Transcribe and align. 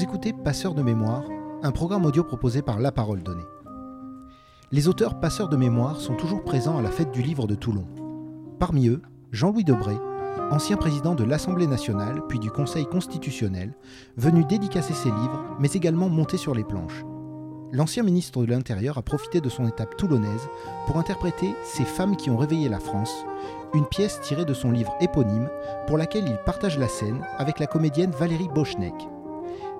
Vous 0.00 0.04
écoutez 0.04 0.32
Passeurs 0.32 0.72
de 0.72 0.80
mémoire, 0.80 1.24
un 1.62 1.72
programme 1.72 2.06
audio 2.06 2.24
proposé 2.24 2.62
par 2.62 2.80
La 2.80 2.90
Parole 2.90 3.22
Donnée. 3.22 3.44
Les 4.72 4.88
auteurs 4.88 5.20
passeurs 5.20 5.50
de 5.50 5.58
mémoire 5.58 6.00
sont 6.00 6.14
toujours 6.14 6.42
présents 6.42 6.78
à 6.78 6.80
la 6.80 6.90
fête 6.90 7.10
du 7.10 7.20
livre 7.20 7.46
de 7.46 7.54
Toulon. 7.54 7.84
Parmi 8.58 8.88
eux, 8.88 9.02
Jean-Louis 9.30 9.62
Debré, 9.62 9.94
ancien 10.50 10.78
président 10.78 11.14
de 11.14 11.22
l'Assemblée 11.22 11.66
nationale 11.66 12.22
puis 12.30 12.38
du 12.38 12.50
Conseil 12.50 12.86
constitutionnel, 12.86 13.74
venu 14.16 14.42
dédicacer 14.46 14.94
ses 14.94 15.10
livres, 15.10 15.44
mais 15.58 15.70
également 15.70 16.08
monter 16.08 16.38
sur 16.38 16.54
les 16.54 16.64
planches. 16.64 17.04
L'ancien 17.70 18.02
ministre 18.02 18.40
de 18.40 18.50
l'Intérieur 18.50 18.96
a 18.96 19.02
profité 19.02 19.42
de 19.42 19.50
son 19.50 19.68
étape 19.68 19.98
toulonnaise 19.98 20.48
pour 20.86 20.96
interpréter 20.96 21.54
Ces 21.62 21.84
femmes 21.84 22.16
qui 22.16 22.30
ont 22.30 22.38
réveillé 22.38 22.70
la 22.70 22.80
France, 22.80 23.26
une 23.74 23.84
pièce 23.84 24.18
tirée 24.22 24.46
de 24.46 24.54
son 24.54 24.70
livre 24.70 24.96
éponyme 25.02 25.50
pour 25.86 25.98
laquelle 25.98 26.26
il 26.26 26.38
partage 26.46 26.78
la 26.78 26.88
scène 26.88 27.20
avec 27.36 27.58
la 27.58 27.66
comédienne 27.66 28.12
Valérie 28.12 28.48
Bochneck. 28.48 28.94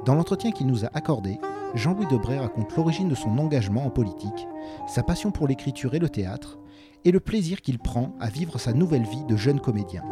Dans 0.05 0.15
l'entretien 0.15 0.51
qu'il 0.51 0.67
nous 0.67 0.85
a 0.85 0.91
accordé, 0.95 1.39
Jean-Louis 1.75 2.07
Debré 2.07 2.39
raconte 2.39 2.75
l'origine 2.77 3.09
de 3.09 3.15
son 3.15 3.37
engagement 3.39 3.85
en 3.85 3.91
politique, 3.91 4.49
sa 4.89 5.03
passion 5.03 5.31
pour 5.31 5.47
l'écriture 5.47 5.95
et 5.95 5.99
le 5.99 6.09
théâtre, 6.09 6.59
et 7.05 7.13
le 7.13 7.21
plaisir 7.21 7.61
qu'il 7.61 7.79
prend 7.79 8.15
à 8.19 8.29
vivre 8.29 8.59
sa 8.59 8.73
nouvelle 8.73 9.05
vie 9.05 9.25
de 9.25 9.37
jeune 9.37 9.61
comédien. 9.61 10.03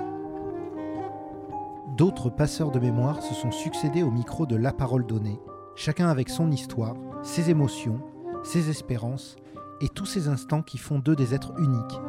D'autres 1.96 2.30
passeurs 2.30 2.70
de 2.70 2.79
mémoire 2.79 3.23
se 3.23 3.34
sont 3.34 3.51
succédés 3.51 4.02
au 4.02 4.10
micro 4.10 4.46
de 4.46 4.56
La 4.56 4.73
Parole 4.73 5.06
Donnée, 5.06 5.41
chacun 5.74 6.09
avec 6.09 6.29
son 6.29 6.51
histoire, 6.51 6.95
ses 7.23 7.51
émotions, 7.51 8.01
ses 8.45 8.70
espérances 8.70 9.37
et 9.80 9.88
tous 9.88 10.07
ces 10.07 10.29
instants 10.29 10.62
qui 10.62 10.79
font 10.79 10.98
d'eux 10.98 11.16
des 11.16 11.34
êtres 11.34 11.55
uniques. 11.59 12.01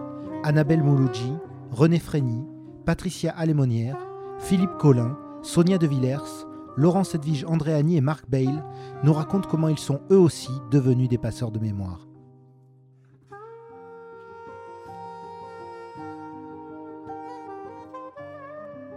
Annabelle 0.44 0.84
Mouloudji, 0.84 1.34
René 1.72 2.00
Frény, 2.00 2.46
Patricia 2.86 3.31
Alémonière, 3.31 3.98
Philippe 4.38 4.78
Collin, 4.78 5.18
Sonia 5.42 5.78
De 5.78 5.88
Villers, 5.88 6.46
Laurence 6.80 7.13
Edwige 7.13 7.44
Andréani 7.44 7.97
et 7.97 8.02
Marc 8.02 8.30
Bale 8.30 8.63
nous 9.03 9.11
racontent 9.11 9.49
comment 9.49 9.67
ils 9.67 9.77
sont 9.77 9.99
eux 10.11 10.17
aussi 10.17 10.53
devenus 10.72 11.09
des 11.09 11.17
passeurs 11.17 11.52
de 11.52 11.59
mémoire. 11.59 12.08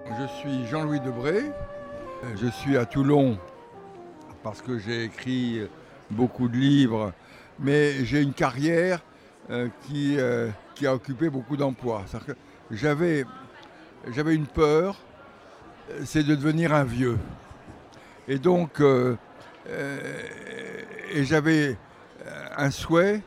Je 0.06 0.26
suis 0.38 0.64
Jean-Louis 0.68 1.00
Debré. 1.00 1.50
Je 2.40 2.46
suis 2.46 2.76
à 2.76 2.86
Toulon 2.86 3.36
parce 4.44 4.62
que 4.62 4.78
j'ai 4.78 5.02
écrit 5.02 5.62
beaucoup 6.08 6.46
de 6.46 6.56
livres, 6.56 7.12
mais 7.58 8.04
j'ai 8.04 8.22
une 8.22 8.32
carrière 8.32 9.02
euh, 9.50 9.66
qui, 9.88 10.20
euh, 10.20 10.50
qui, 10.76 10.86
a 10.86 10.94
occupé 10.94 11.30
beaucoup 11.30 11.56
d'emplois. 11.56 12.04
J'avais, 12.70 13.24
j'avais 14.12 14.36
une 14.36 14.46
peur, 14.46 14.98
c'est 16.04 16.22
de 16.22 16.36
devenir 16.36 16.72
un 16.72 16.84
vieux. 16.84 17.18
Et 18.28 18.38
donc, 18.38 18.80
euh, 18.80 19.16
et 21.12 21.24
j'avais 21.24 21.76
un 22.56 22.70
souhait, 22.70 23.22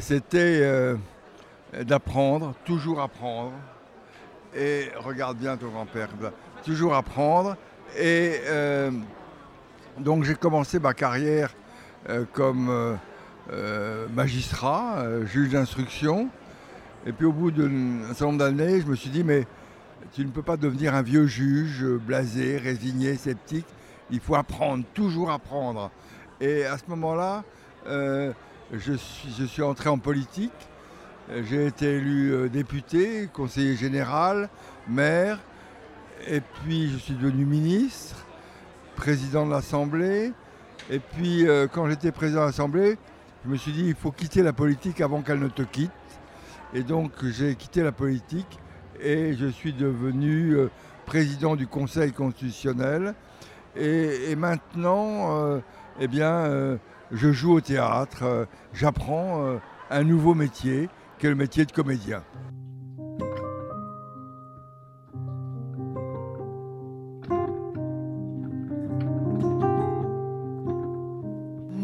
c'était 0.00 0.94
d'apprendre, 1.82 2.54
toujours 2.64 3.00
apprendre. 3.00 3.52
Et 4.56 4.88
regarde 4.96 5.36
bien 5.36 5.56
ton 5.56 5.68
grand-père, 5.68 6.08
toujours 6.64 6.94
apprendre. 6.94 7.56
Et 7.98 8.40
donc 9.98 10.24
j'ai 10.24 10.34
commencé 10.34 10.78
ma 10.78 10.94
carrière 10.94 11.54
euh, 12.08 12.24
comme 12.32 12.70
euh, 12.70 12.94
euh, 13.52 14.06
magistrat, 14.14 15.04
juge 15.26 15.50
d'instruction. 15.50 16.28
Et 17.06 17.12
puis 17.12 17.26
au 17.26 17.32
bout 17.32 17.50
d'un 17.50 18.06
certain 18.08 18.26
nombre 18.26 18.38
d'années, 18.38 18.80
je 18.80 18.86
me 18.86 18.94
suis 18.94 19.10
dit, 19.10 19.24
mais 19.24 19.46
tu 20.12 20.24
ne 20.24 20.30
peux 20.30 20.42
pas 20.42 20.56
devenir 20.56 20.94
un 20.94 21.02
vieux 21.02 21.26
juge, 21.26 21.84
blasé, 21.84 22.56
résigné, 22.56 23.16
sceptique. 23.16 23.66
Il 24.10 24.20
faut 24.20 24.34
apprendre, 24.34 24.84
toujours 24.94 25.30
apprendre. 25.30 25.90
Et 26.40 26.64
à 26.64 26.78
ce 26.78 26.84
moment-là, 26.88 27.44
je, 27.86 28.92
suis, 28.94 29.28
je 29.38 29.44
suis 29.44 29.62
entré 29.62 29.88
en 29.88 29.98
politique. 29.98 30.52
J'ai 31.48 31.66
été 31.66 31.96
élu 31.96 32.48
député, 32.48 33.28
conseiller 33.32 33.76
général, 33.76 34.48
maire, 34.88 35.38
et 36.26 36.40
puis 36.40 36.90
je 36.90 36.96
suis 36.96 37.14
devenu 37.14 37.44
ministre, 37.44 38.26
président 38.96 39.46
de 39.46 39.50
l'Assemblée, 39.50 40.32
et 40.92 40.98
puis, 40.98 41.46
euh, 41.46 41.68
quand 41.68 41.88
j'étais 41.88 42.10
président 42.10 42.40
de 42.40 42.46
l'Assemblée, 42.46 42.98
je 43.44 43.50
me 43.50 43.56
suis 43.56 43.70
dit, 43.70 43.84
il 43.86 43.94
faut 43.94 44.10
quitter 44.10 44.42
la 44.42 44.52
politique 44.52 45.00
avant 45.00 45.22
qu'elle 45.22 45.38
ne 45.38 45.48
te 45.48 45.62
quitte. 45.62 45.90
Et 46.74 46.82
donc, 46.82 47.12
j'ai 47.22 47.54
quitté 47.54 47.82
la 47.82 47.92
politique 47.92 48.58
et 49.00 49.34
je 49.34 49.46
suis 49.46 49.72
devenu 49.72 50.56
euh, 50.56 50.68
président 51.06 51.54
du 51.54 51.68
Conseil 51.68 52.12
constitutionnel. 52.12 53.14
Et, 53.76 54.34
maintenant, 54.36 55.38
euh, 55.38 55.60
eh 56.00 56.08
bien, 56.08 56.78
je 57.12 57.32
joue 57.32 57.54
au 57.54 57.60
théâtre, 57.60 58.46
j'apprends 58.72 59.58
un 59.90 60.04
nouveau 60.04 60.34
métier, 60.34 60.88
qui 61.18 61.26
est 61.26 61.30
le 61.30 61.36
métier 61.36 61.64
de 61.66 61.72
comédien. 61.72 62.22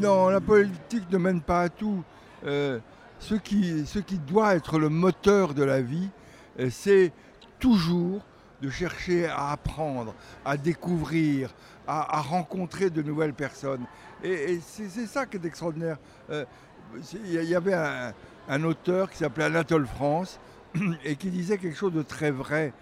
Non, 0.06 0.28
la 0.28 0.40
politique 0.40 1.10
ne 1.10 1.18
mène 1.18 1.40
pas 1.40 1.62
à 1.62 1.68
tout. 1.68 2.04
Euh, 2.44 2.78
ce, 3.18 3.34
qui, 3.34 3.86
ce 3.86 3.98
qui 3.98 4.18
doit 4.18 4.54
être 4.54 4.78
le 4.78 4.88
moteur 4.88 5.52
de 5.52 5.64
la 5.64 5.80
vie, 5.80 6.10
euh, 6.60 6.68
c'est 6.70 7.12
toujours 7.58 8.20
de 8.62 8.70
chercher 8.70 9.26
à 9.26 9.50
apprendre, 9.50 10.14
à 10.44 10.56
découvrir, 10.56 11.54
à, 11.86 12.20
rencontrer 12.20 12.90
de 12.90 13.02
nouvelles 13.02 13.34
personnes. 13.34 13.84
Et, 14.22 14.60
c'est 14.60 15.06
ça 15.06 15.26
qui 15.26 15.36
est 15.36 15.44
extraordinaire. 15.44 15.98
Euh, 16.30 16.44
il 17.24 17.44
y 17.44 17.54
avait 17.54 17.74
un, 18.48 18.64
auteur 18.64 19.10
qui 19.10 19.18
s'appelait 19.18 19.44
Anatole 19.44 19.86
France 19.86 20.40
et 21.04 21.16
qui 21.16 21.30
disait 21.30 21.58
quelque 21.58 21.76
chose 21.76 21.92
de 21.92 22.02
très 22.02 22.30
vrai. 22.30 22.72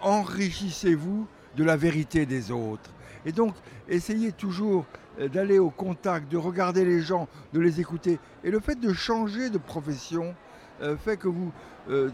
Enrichissez-vous 0.00 1.26
de 1.56 1.64
la 1.64 1.76
vérité 1.76 2.26
des 2.26 2.50
autres. 2.50 2.90
Et 3.24 3.32
donc, 3.32 3.54
essayez 3.88 4.32
toujours 4.32 4.86
euh, 5.20 5.28
d'aller 5.28 5.58
au 5.58 5.70
contact, 5.70 6.30
de 6.30 6.36
regarder 6.36 6.84
les 6.84 7.00
gens, 7.00 7.28
de 7.52 7.60
les 7.60 7.80
écouter. 7.80 8.18
Et 8.44 8.50
le 8.50 8.60
fait 8.60 8.78
de 8.78 8.92
changer 8.92 9.50
de 9.50 9.58
profession 9.58 10.34
euh, 10.82 10.96
fait 10.96 11.16
que 11.16 11.28
vous 11.28 11.52
euh, 11.90 12.10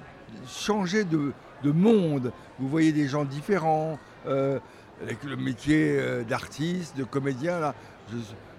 changez 0.47 1.05
de, 1.05 1.33
monde. 1.65 2.33
Vous 2.59 2.69
voyez 2.69 2.93
des 2.93 3.07
gens 3.07 3.25
différents. 3.25 3.97
Avec 5.01 5.23
le 5.25 5.37
métier 5.37 5.99
d'artiste, 6.29 6.97
de 6.97 7.05
comédien, 7.05 7.59
là, 7.59 7.75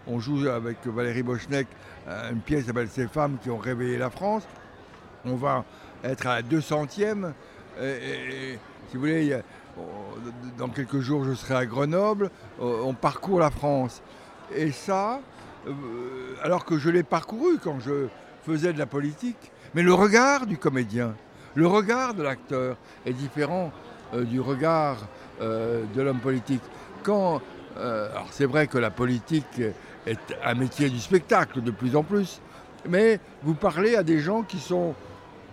on 0.07 0.19
joue 0.19 0.47
avec 0.47 0.85
Valérie 0.85 1.23
Bochneck 1.23 1.67
une 2.07 2.39
pièce 2.39 2.61
qui 2.61 2.67
s'appelle 2.67 2.89
Ces 2.89 3.07
femmes 3.07 3.37
qui 3.41 3.49
ont 3.49 3.57
réveillé 3.57 3.97
la 3.97 4.09
France. 4.09 4.43
On 5.25 5.35
va 5.35 5.63
être 6.03 6.27
à 6.27 6.35
la 6.35 6.41
200e. 6.41 7.31
Et, 7.81 8.59
si 8.89 8.95
vous 8.95 8.99
voulez, 8.99 9.39
dans 10.57 10.67
quelques 10.67 10.99
jours, 10.99 11.23
je 11.23 11.33
serai 11.33 11.55
à 11.55 11.65
Grenoble. 11.65 12.29
On 12.59 12.93
parcourt 12.93 13.39
la 13.39 13.51
France. 13.51 14.01
Et 14.53 14.71
ça, 14.71 15.21
euh, 15.67 16.35
alors 16.43 16.65
que 16.65 16.77
je 16.77 16.89
l'ai 16.89 17.03
parcouru 17.03 17.57
quand 17.57 17.79
je 17.79 18.07
faisais 18.45 18.73
de 18.73 18.79
la 18.79 18.85
politique, 18.85 19.51
mais 19.73 19.81
le 19.81 19.93
regard 19.93 20.45
du 20.45 20.57
comédien, 20.57 21.15
le 21.55 21.67
regard 21.67 22.13
de 22.13 22.23
l'acteur 22.23 22.77
est 23.05 23.13
différent 23.13 23.71
euh, 24.13 24.23
du 24.25 24.41
regard 24.41 24.97
euh, 24.97 25.05
de 25.41 26.01
l'homme 26.01 26.19
politique. 26.19 26.61
Quand, 27.03 27.41
alors 27.75 28.27
c'est 28.31 28.45
vrai 28.45 28.67
que 28.67 28.77
la 28.77 28.91
politique 28.91 29.61
est 30.05 30.19
un 30.43 30.53
métier 30.55 30.89
du 30.89 30.99
spectacle 30.99 31.61
de 31.61 31.71
plus 31.71 31.95
en 31.95 32.03
plus, 32.03 32.41
mais 32.87 33.19
vous 33.43 33.55
parlez 33.55 33.95
à 33.95 34.03
des 34.03 34.19
gens 34.19 34.43
qui 34.43 34.59
sont, 34.59 34.93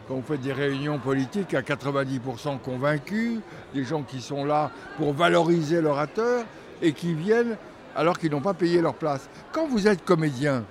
quand 0.09 0.15
vous 0.15 0.23
faites 0.23 0.41
des 0.41 0.53
réunions 0.53 0.99
politiques, 0.99 1.55
à 1.55 1.63
90% 1.63 2.59
convaincus, 2.59 3.41
des 3.75 3.85
gens 3.85 4.03
qui 4.03 4.21
sont 4.21 4.45
là 4.45 4.71
pour 4.97 5.13
valoriser 5.13 5.81
l'orateur 5.81 6.45
et 6.83 6.93
qui 6.93 7.15
viennent 7.15 7.57
alors 7.95 8.19
qu'ils 8.19 8.31
n'ont 8.31 8.41
pas 8.41 8.55
payé 8.55 8.81
leur 8.81 8.95
place. 8.95 9.29
Quand 9.53 9.67
vous 9.67 9.89
êtes 9.89 10.05
comédien, 10.05 10.65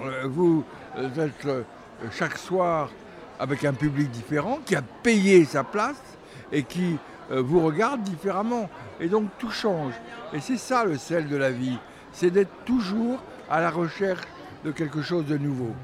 euh, 0.00 0.24
vous 0.26 0.64
êtes 0.96 1.46
euh, 1.46 1.62
chaque 2.12 2.38
soir 2.38 2.90
avec 3.40 3.64
un 3.64 3.72
public 3.72 4.10
différent 4.10 4.58
qui 4.64 4.76
a 4.76 4.82
payé 4.82 5.44
sa 5.44 5.64
place 5.64 6.00
et 6.52 6.62
qui 6.62 6.94
euh, 6.94 6.96
vous 7.30 7.60
regarde 7.60 8.02
différemment. 8.02 8.68
Et 9.00 9.08
donc 9.08 9.28
tout 9.38 9.50
change. 9.50 9.94
Et 10.32 10.40
c'est 10.40 10.56
ça 10.56 10.84
le 10.84 10.96
sel 10.96 11.28
de 11.28 11.36
la 11.36 11.50
vie, 11.50 11.78
c'est 12.12 12.30
d'être 12.30 12.64
toujours 12.64 13.18
à 13.50 13.60
la 13.60 13.70
recherche 13.70 14.24
de 14.64 14.70
quelque 14.72 15.02
chose 15.02 15.26
de 15.26 15.38
nouveau. 15.38 15.74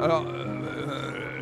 Alors, 0.00 0.24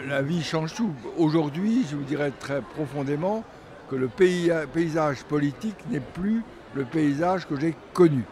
la 0.08 0.22
vie 0.22 0.42
change 0.42 0.74
tout. 0.74 0.92
Aujourd'hui, 1.18 1.84
je 1.90 1.96
vous 1.96 2.04
dirais 2.04 2.32
très 2.38 2.62
profondément 2.62 3.44
que 3.90 3.96
le 3.96 4.08
paysage 4.08 5.24
politique 5.24 5.76
n'est 5.90 6.00
plus 6.00 6.42
le 6.74 6.84
paysage 6.84 7.46
que 7.46 7.58
j'ai 7.58 7.74
connu. 7.92 8.24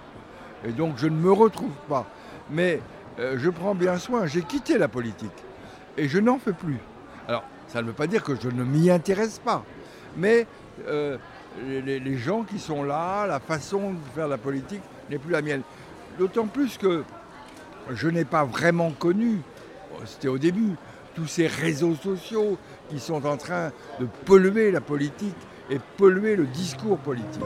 Et 0.64 0.72
donc 0.72 0.94
je 0.96 1.06
ne 1.06 1.16
me 1.16 1.32
retrouve 1.32 1.74
pas. 1.88 2.06
Mais 2.50 2.80
euh, 3.18 3.36
je 3.38 3.50
prends 3.50 3.74
bien 3.74 3.98
soin, 3.98 4.26
j'ai 4.26 4.42
quitté 4.42 4.78
la 4.78 4.88
politique 4.88 5.32
et 5.96 6.08
je 6.08 6.18
n'en 6.18 6.38
fais 6.38 6.52
plus. 6.52 6.78
Alors, 7.28 7.44
ça 7.68 7.82
ne 7.82 7.86
veut 7.86 7.92
pas 7.92 8.06
dire 8.06 8.22
que 8.22 8.34
je 8.34 8.48
ne 8.48 8.64
m'y 8.64 8.90
intéresse 8.90 9.38
pas, 9.38 9.64
mais 10.16 10.46
euh, 10.88 11.18
les, 11.66 12.00
les 12.00 12.16
gens 12.16 12.42
qui 12.42 12.58
sont 12.58 12.82
là, 12.82 13.26
la 13.26 13.40
façon 13.40 13.92
de 13.92 13.98
faire 14.14 14.28
la 14.28 14.38
politique 14.38 14.82
n'est 15.10 15.18
plus 15.18 15.32
la 15.32 15.42
mienne. 15.42 15.62
D'autant 16.18 16.46
plus 16.46 16.78
que 16.78 17.04
je 17.90 18.08
n'ai 18.08 18.24
pas 18.24 18.44
vraiment 18.44 18.90
connu, 18.90 19.40
c'était 20.04 20.28
au 20.28 20.38
début, 20.38 20.76
tous 21.14 21.26
ces 21.26 21.46
réseaux 21.46 21.94
sociaux 21.94 22.58
qui 22.88 22.98
sont 22.98 23.26
en 23.26 23.36
train 23.36 23.70
de 24.00 24.06
polluer 24.24 24.70
la 24.70 24.80
politique 24.80 25.36
et 25.70 25.78
polluer 25.96 26.36
le 26.36 26.44
discours 26.46 26.98
politique. 26.98 27.42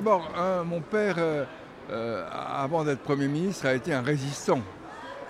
D'abord, 0.00 0.30
un, 0.34 0.64
mon 0.64 0.80
père, 0.80 1.16
euh, 1.18 1.44
euh, 1.90 2.26
avant 2.32 2.84
d'être 2.84 3.00
Premier 3.00 3.28
ministre, 3.28 3.66
a 3.66 3.74
été 3.74 3.92
un 3.92 4.00
résistant. 4.00 4.62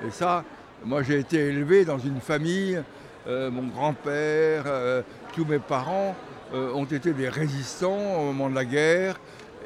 Et 0.07 0.13
ça, 0.13 0.45
moi 0.85 1.03
j'ai 1.03 1.19
été 1.19 1.39
élevé 1.39 1.85
dans 1.85 1.99
une 1.99 2.21
famille, 2.21 2.81
euh, 3.27 3.51
mon 3.51 3.67
grand-père, 3.67 4.67
tous 5.35 5.45
mes 5.45 5.59
parents 5.59 6.15
ont 6.53 6.85
été 6.85 7.13
des 7.13 7.29
résistants 7.29 8.21
au 8.21 8.27
moment 8.27 8.49
de 8.49 8.55
la 8.55 8.65
guerre, 8.65 9.17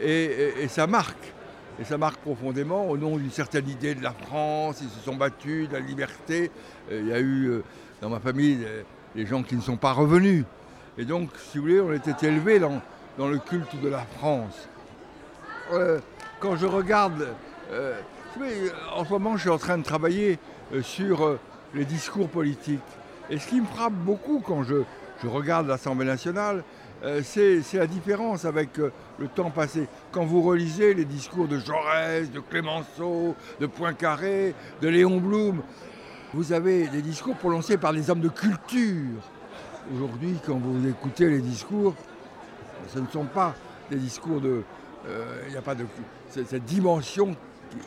et, 0.01 0.69
ça 0.69 0.87
marque. 0.87 1.35
Et 1.79 1.85
ça 1.85 1.99
marque 1.99 2.21
profondément 2.21 2.89
au 2.89 2.97
nom 2.97 3.19
d'une 3.19 3.31
certaine 3.31 3.69
idée 3.69 3.95
de 3.95 4.03
la 4.03 4.13
France, 4.13 4.79
ils 4.81 4.89
se 4.89 5.01
sont 5.01 5.17
battus, 5.17 5.69
de 5.69 5.75
la 5.75 5.81
liberté. 5.81 6.51
Il 6.91 7.09
y 7.09 7.13
a 7.13 7.21
eu 7.21 7.61
dans 8.01 8.09
ma 8.09 8.21
famille 8.21 8.67
des 9.15 9.27
gens 9.27 9.43
qui 9.43 9.55
ne 9.55 9.61
sont 9.61 9.77
pas 9.77 9.93
revenus. 9.93 10.47
Et 10.97 11.05
donc, 11.05 11.29
si 11.37 11.59
vous 11.59 11.65
voulez, 11.65 11.81
on 11.83 11.93
était 11.93 12.27
élevés 12.27 12.59
dans 12.59 13.29
le 13.29 13.39
culte 13.39 13.79
de 13.83 13.89
la 13.91 14.07
France. 14.19 14.71
Euh, 15.75 15.99
quand 16.41 16.57
je 16.57 16.67
regarde, 16.67 17.29
euh, 17.73 17.99
savez, 18.35 18.71
en 18.95 19.05
ce 19.05 19.11
moment, 19.11 19.37
je 19.37 19.43
suis 19.43 19.51
en 19.51 19.59
train 19.59 19.77
de 19.79 19.83
travailler 19.83 20.39
euh, 20.73 20.83
sur 20.83 21.25
euh, 21.25 21.39
les 21.75 21.85
discours 21.85 22.29
politiques. 22.29 22.81
Et 23.29 23.39
ce 23.39 23.49
qui 23.49 23.61
me 23.61 23.67
frappe 23.67 23.93
beaucoup 23.93 24.41
quand 24.41 24.63
je, 24.63 24.83
je 25.23 25.27
regarde 25.27 25.67
l'Assemblée 25.67 26.07
nationale, 26.07 26.63
euh, 27.03 27.23
c'est 27.25 27.61
la 27.75 27.87
différence 27.89 28.45
avec 28.45 28.79
euh, 28.79 28.93
le 29.19 29.27
temps 29.27 29.51
passé. 29.51 29.89
Quand 30.13 30.25
vous 30.25 30.43
relisez 30.43 30.95
les 30.95 31.05
discours 31.05 31.49
de 31.49 31.59
Jaurès, 31.59 32.31
de 32.31 32.41
Clémenceau, 32.41 33.35
de 33.61 33.67
Poincaré, 33.67 34.55
de 34.81 34.89
Léon 34.89 35.19
Blum, 35.19 35.61
vous 36.35 36.53
avez 36.53 36.87
des 36.89 37.03
discours 37.03 37.37
prononcés 37.37 37.79
par 37.79 37.93
des 37.93 38.11
hommes 38.11 38.21
de 38.21 38.29
culture. 38.29 39.21
Aujourd'hui, 39.95 40.37
quand 40.47 40.57
vous 40.59 40.89
écoutez 40.89 41.29
les 41.29 41.41
discours, 41.41 41.95
ce 42.93 43.01
ne 43.01 43.07
sont 43.09 43.25
pas 43.25 43.55
des 43.91 43.97
discours 43.97 44.41
de... 44.41 44.63
euh, 45.07 45.43
Il 45.47 45.53
n'y 45.53 45.57
a 45.57 45.63
pas 45.63 45.75
de... 45.75 45.85
Cette 46.31 46.65
dimension. 46.65 47.37
qui- 47.71 47.79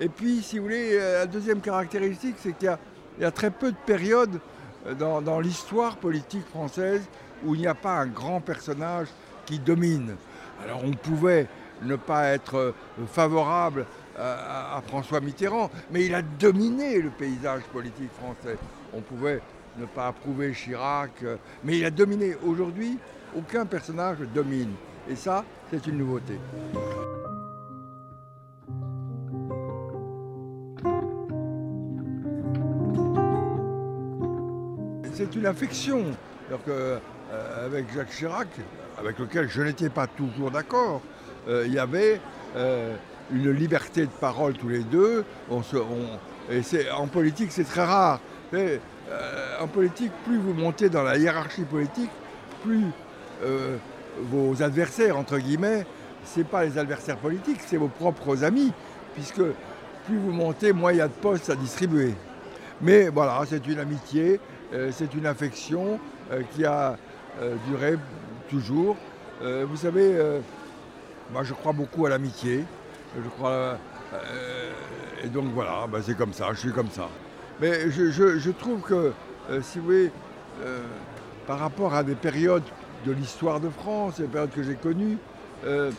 Et 0.00 0.08
puis, 0.08 0.42
si 0.42 0.58
vous 0.58 0.64
voulez, 0.64 0.90
euh, 0.92 1.20
la 1.20 1.26
deuxième 1.26 1.60
caractéristique, 1.60 2.36
c'est 2.38 2.52
qu'il 2.52 2.76
y 3.20 3.24
a, 3.24 3.30
très 3.30 3.50
peu 3.50 3.72
de 3.72 3.76
périodes 3.86 4.40
euh, 4.86 4.94
dans, 4.94 5.40
l'histoire 5.40 5.96
politique 5.96 6.46
française 6.48 7.02
où 7.44 7.54
il 7.54 7.60
n'y 7.60 7.66
a 7.66 7.74
pas 7.74 7.98
un 7.98 8.06
grand 8.06 8.40
personnage 8.40 9.08
qui 9.46 9.58
domine. 9.58 10.16
Alors 10.62 10.82
on 10.84 10.90
pouvait 10.90 11.46
ne 11.82 11.96
pas 11.96 12.28
être 12.28 12.56
euh, 12.56 12.72
favorable 13.06 13.86
à, 14.18 14.82
François 14.88 15.20
Mitterrand, 15.20 15.70
mais 15.92 16.06
il 16.06 16.14
a 16.14 16.22
dominé 16.22 17.00
le 17.00 17.10
paysage 17.10 17.62
politique 17.72 18.10
français. 18.12 18.58
On 18.92 19.00
pouvait 19.00 19.40
ne 19.78 19.86
pas 19.86 20.08
approuver 20.08 20.52
Chirac, 20.52 21.10
euh, 21.22 21.36
mais 21.62 21.78
il 21.78 21.84
a 21.84 21.90
dominé. 21.90 22.36
Aujourd'hui, 22.44 22.98
aucun 23.36 23.64
personnage 23.64 24.18
domine. 24.34 24.72
Et 25.08 25.16
ça, 25.16 25.44
c'est 25.70 25.86
une 25.86 25.98
nouveauté. 25.98 26.38
C'est 35.14 35.34
une 35.34 35.46
affection. 35.46 36.04
Euh, 37.30 37.66
avec 37.66 37.92
Jacques 37.94 38.08
Chirac, 38.08 38.48
avec 38.98 39.18
lequel 39.18 39.50
je 39.50 39.60
n'étais 39.60 39.90
pas 39.90 40.06
toujours 40.06 40.50
d'accord, 40.50 41.02
euh, 41.46 41.64
il 41.66 41.74
y 41.74 41.78
avait 41.78 42.22
euh, 42.56 42.94
une 43.30 43.50
liberté 43.50 44.02
de 44.02 44.10
parole 44.10 44.54
tous 44.54 44.70
les 44.70 44.82
deux. 44.82 45.26
En 45.50 47.06
politique, 47.06 47.52
c'est 47.52 47.64
très 47.64 47.84
rare. 47.84 48.20
En 49.60 49.66
politique, 49.66 50.12
plus 50.24 50.38
vous 50.38 50.54
montez 50.54 50.88
dans 50.88 51.02
la 51.02 51.18
hiérarchie 51.18 51.64
politique, 51.64 52.10
plus 52.64 52.86
vos 54.22 54.62
adversaires, 54.62 55.16
entre 55.16 55.38
guillemets, 55.38 55.86
ce 56.24 56.40
pas 56.42 56.64
les 56.64 56.78
adversaires 56.78 57.16
politiques, 57.16 57.60
c'est 57.66 57.76
vos 57.76 57.88
propres 57.88 58.44
amis, 58.44 58.72
puisque 59.14 59.42
plus 60.06 60.18
vous 60.18 60.32
montez, 60.32 60.72
moins 60.72 60.92
il 60.92 60.98
y 60.98 61.00
a 61.00 61.08
de 61.08 61.12
postes 61.12 61.50
à 61.50 61.54
distribuer. 61.54 62.14
Mais 62.80 63.08
voilà, 63.08 63.40
c'est 63.46 63.66
une 63.66 63.78
amitié, 63.78 64.40
euh, 64.72 64.90
c'est 64.92 65.14
une 65.14 65.26
affection 65.26 65.98
euh, 66.30 66.42
qui 66.54 66.64
a 66.64 66.96
euh, 67.40 67.56
duré 67.68 67.96
toujours. 68.50 68.96
Vous 69.40 69.76
savez, 69.76 70.16
moi 71.32 71.44
je 71.44 71.54
crois 71.54 71.72
beaucoup 71.72 72.06
à 72.06 72.08
l'amitié. 72.08 72.64
Je 73.16 73.28
crois. 73.28 73.78
et 75.22 75.28
donc 75.28 75.52
voilà, 75.54 75.86
bah, 75.86 76.00
c'est 76.02 76.16
comme 76.16 76.32
ça, 76.32 76.48
je 76.54 76.58
suis 76.58 76.72
comme 76.72 76.90
ça. 76.90 77.08
Mais 77.60 77.88
je, 77.88 78.50
trouve 78.50 78.80
que, 78.80 79.12
si 79.62 79.78
vous 79.78 79.84
voulez, 79.84 80.10
par 81.46 81.60
rapport 81.60 81.94
à 81.94 82.02
des 82.02 82.16
périodes 82.16 82.64
de 83.06 83.12
l'histoire 83.12 83.60
de 83.60 83.68
France, 83.68 84.18
les 84.18 84.26
périodes 84.26 84.50
que 84.50 84.62
j'ai 84.62 84.74
connues, 84.74 85.18
euh, 85.64 85.90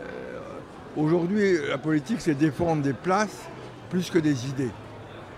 euh, 0.00 0.40
aujourd'hui 0.96 1.58
la 1.68 1.78
politique 1.78 2.20
c'est 2.20 2.34
défendre 2.34 2.82
des 2.82 2.92
places 2.92 3.46
plus 3.90 4.10
que 4.10 4.18
des 4.18 4.48
idées. 4.48 4.70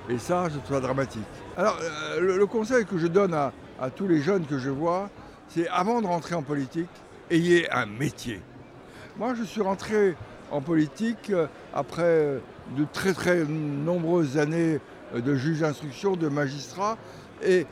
Et 0.08 0.18
ça, 0.18 0.48
je 0.48 0.58
trouve 0.58 0.80
dramatique. 0.80 1.22
Alors, 1.56 1.78
euh, 1.82 2.20
le, 2.20 2.46
conseil 2.46 2.84
que 2.84 2.98
je 2.98 3.06
donne 3.06 3.32
à, 3.32 3.52
à 3.80 3.90
tous 3.90 4.08
les 4.08 4.20
jeunes 4.20 4.44
que 4.44 4.58
je 4.58 4.70
vois, 4.70 5.08
c'est 5.48 5.68
avant 5.68 6.02
de 6.02 6.06
rentrer 6.06 6.34
en 6.34 6.42
politique, 6.42 6.88
ayez 7.30 7.70
un 7.70 7.86
métier. 7.86 8.40
Moi, 9.16 9.34
je 9.34 9.44
suis 9.44 9.60
rentré 9.60 10.16
en 10.50 10.60
politique 10.60 11.32
après 11.72 12.40
de 12.76 12.84
très 12.92 13.12
très 13.12 13.44
nombreuses 13.44 14.36
années 14.36 14.80
de 15.14 15.34
juge 15.36 15.60
d'instruction, 15.60 16.16
de 16.16 16.28
magistrat, 16.28 16.96
et 17.44 17.66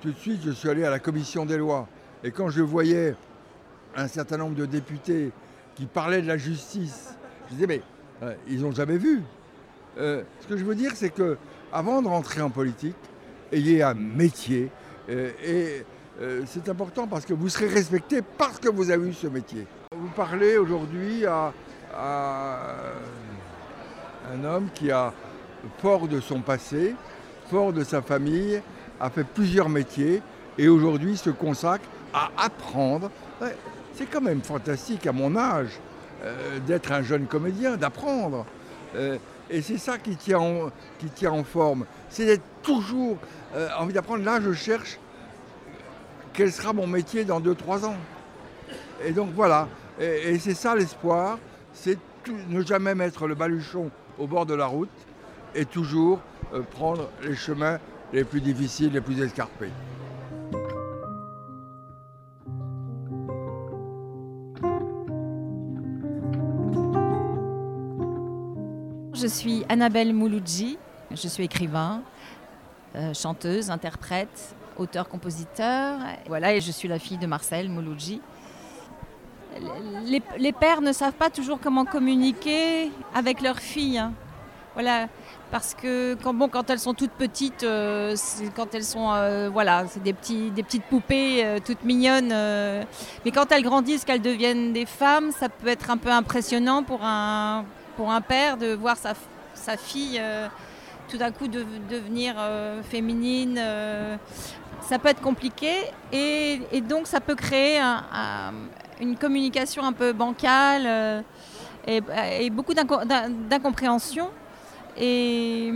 tout 0.00 0.10
de 0.10 0.18
suite, 0.18 0.40
je 0.44 0.50
suis 0.50 0.68
allé 0.68 0.84
à 0.84 0.90
la 0.90 0.98
commission 0.98 1.46
des 1.46 1.56
lois. 1.56 1.88
Et 2.24 2.30
quand 2.30 2.48
je 2.48 2.62
voyais 2.62 3.14
un 3.96 4.08
certain 4.08 4.36
nombre 4.36 4.54
de 4.54 4.66
députés 4.66 5.32
qui 5.74 5.86
parlaient 5.86 6.22
de 6.22 6.28
la 6.28 6.36
justice, 6.36 7.14
je 7.48 7.54
disais, 7.54 7.66
mais 7.66 7.82
euh, 8.22 8.34
ils 8.48 8.60
n'ont 8.60 8.72
jamais 8.72 8.96
vu. 8.96 9.22
Euh, 9.98 10.22
ce 10.40 10.46
que 10.46 10.56
je 10.56 10.64
veux 10.64 10.74
dire, 10.74 10.92
c'est 10.94 11.10
que 11.10 11.36
avant 11.72 12.00
de 12.00 12.08
rentrer 12.08 12.40
en 12.40 12.50
politique, 12.50 12.96
ayez 13.50 13.82
un 13.82 13.94
métier. 13.94 14.70
euh, 15.10 15.30
et 15.44 15.84
c'est 16.46 16.68
important 16.68 17.08
parce 17.08 17.24
que 17.24 17.32
vous 17.32 17.48
serez 17.48 17.66
respecté 17.66 18.20
parce 18.22 18.58
que 18.58 18.68
vous 18.68 18.90
avez 18.90 19.08
eu 19.08 19.12
ce 19.14 19.26
métier. 19.26 19.66
Vous 19.96 20.10
parlez 20.14 20.56
aujourd'hui 20.58 21.26
à, 21.26 21.52
à 21.92 22.76
un 24.32 24.44
homme 24.44 24.68
qui 24.72 24.90
a, 24.92 25.12
fort 25.78 26.06
de 26.06 26.20
son 26.20 26.40
passé, 26.40 26.94
fort 27.50 27.72
de 27.72 27.82
sa 27.82 28.02
famille, 28.02 28.60
a 29.00 29.10
fait 29.10 29.24
plusieurs 29.24 29.68
métiers 29.68 30.22
et 30.58 30.68
aujourd'hui 30.68 31.16
se 31.16 31.30
consacre 31.30 31.86
à 32.12 32.30
apprendre. 32.36 33.10
C'est 33.94 34.06
quand 34.06 34.20
même 34.20 34.42
fantastique 34.42 35.06
à 35.06 35.12
mon 35.12 35.36
âge 35.36 35.80
euh, 36.24 36.58
d'être 36.60 36.92
un 36.92 37.02
jeune 37.02 37.26
comédien, 37.26 37.76
d'apprendre. 37.76 38.46
Euh, 38.94 39.18
et 39.50 39.60
c'est 39.60 39.78
ça 39.78 39.98
qui 39.98 40.16
tient 40.16 40.38
en, 40.38 40.70
qui 40.98 41.06
tient 41.06 41.32
en 41.32 41.44
forme. 41.44 41.84
C'est 42.08 42.26
d'être 42.26 42.44
toujours 42.62 43.18
euh, 43.54 43.68
envie 43.78 43.92
d'apprendre. 43.92 44.24
Là, 44.24 44.40
je 44.40 44.52
cherche 44.52 44.98
quel 46.32 46.52
sera 46.52 46.72
mon 46.72 46.86
métier 46.86 47.24
dans 47.24 47.40
2-3 47.40 47.86
ans. 47.86 47.96
Et 49.04 49.12
donc 49.12 49.30
voilà. 49.34 49.68
Et, 50.00 50.34
et 50.34 50.38
c'est 50.38 50.54
ça 50.54 50.74
l'espoir. 50.74 51.38
C'est 51.72 51.98
ne 52.48 52.62
jamais 52.62 52.94
mettre 52.94 53.26
le 53.26 53.34
baluchon 53.34 53.90
au 54.18 54.28
bord 54.28 54.46
de 54.46 54.54
la 54.54 54.66
route 54.66 54.88
et 55.56 55.64
toujours 55.64 56.20
prendre 56.70 57.10
les 57.24 57.34
chemins 57.34 57.80
les 58.12 58.22
plus 58.22 58.40
difficiles, 58.40 58.92
les 58.92 59.00
plus 59.00 59.20
escarpés. 59.20 59.70
Je 69.22 69.28
suis 69.28 69.64
Annabelle 69.68 70.12
Mouloudji, 70.12 70.78
je 71.12 71.28
suis 71.28 71.44
écrivain, 71.44 72.02
euh, 72.96 73.14
chanteuse, 73.14 73.70
interprète, 73.70 74.56
auteur-compositeur. 74.76 76.00
Voilà, 76.26 76.56
et 76.56 76.60
je 76.60 76.72
suis 76.72 76.88
la 76.88 76.98
fille 76.98 77.18
de 77.18 77.26
Marcel 77.28 77.68
Mouloudji. 77.68 78.20
Les, 80.38 80.52
pères 80.52 80.80
ne 80.80 80.90
savent 80.92 81.12
pas 81.12 81.30
toujours 81.30 81.60
comment 81.60 81.84
communiquer 81.84 82.90
avec 83.14 83.42
leurs 83.42 83.60
filles. 83.60 83.98
hein. 83.98 84.12
Voilà, 84.74 85.06
parce 85.52 85.74
que 85.74 86.14
quand, 86.14 86.34
bon, 86.34 86.48
quand 86.48 86.68
elles 86.68 86.80
sont 86.80 86.94
toutes 86.94 87.12
petites, 87.12 87.62
euh, 87.62 88.16
quand 88.56 88.74
elles 88.74 88.82
sont, 88.82 89.12
euh, 89.12 89.50
voilà, 89.52 89.84
c'est 89.86 90.02
des, 90.02 90.14
petites 90.14 90.84
poupées 90.90 91.60
toutes 91.64 91.84
mignonnes. 91.84 92.34
mais 93.24 93.30
quand 93.32 93.52
elles 93.52 93.62
grandissent, 93.62 94.04
qu'elles 94.04 94.20
deviennent 94.20 94.72
des 94.72 94.86
femmes, 94.86 95.30
ça 95.30 95.48
peut 95.48 95.68
être 95.68 95.90
un 95.90 95.96
peu 95.96 96.10
impressionnant 96.10 96.82
pour 96.82 97.04
un, 97.04 97.64
pour 97.96 98.10
un 98.10 98.20
père 98.20 98.56
de 98.56 98.74
voir 98.74 98.96
sa, 98.96 99.76
fille 99.76 100.20
tout 101.08 101.18
d'un 101.18 101.30
coup 101.30 101.48
de, 101.48 101.64
devenir 101.90 102.36
féminine. 102.90 103.60
ça 104.80 104.98
peut 104.98 105.08
être 105.08 105.20
compliqué 105.20 105.72
et, 106.12 106.80
donc 106.88 107.06
ça 107.06 107.20
peut 107.20 107.34
créer 107.34 107.80
une 109.00 109.16
communication 109.16 109.84
un 109.84 109.92
peu 109.92 110.12
bancale 110.12 111.24
et, 111.86 112.50
beaucoup 112.50 112.74
d'incompréhension. 112.74 114.30
Et, 114.98 115.72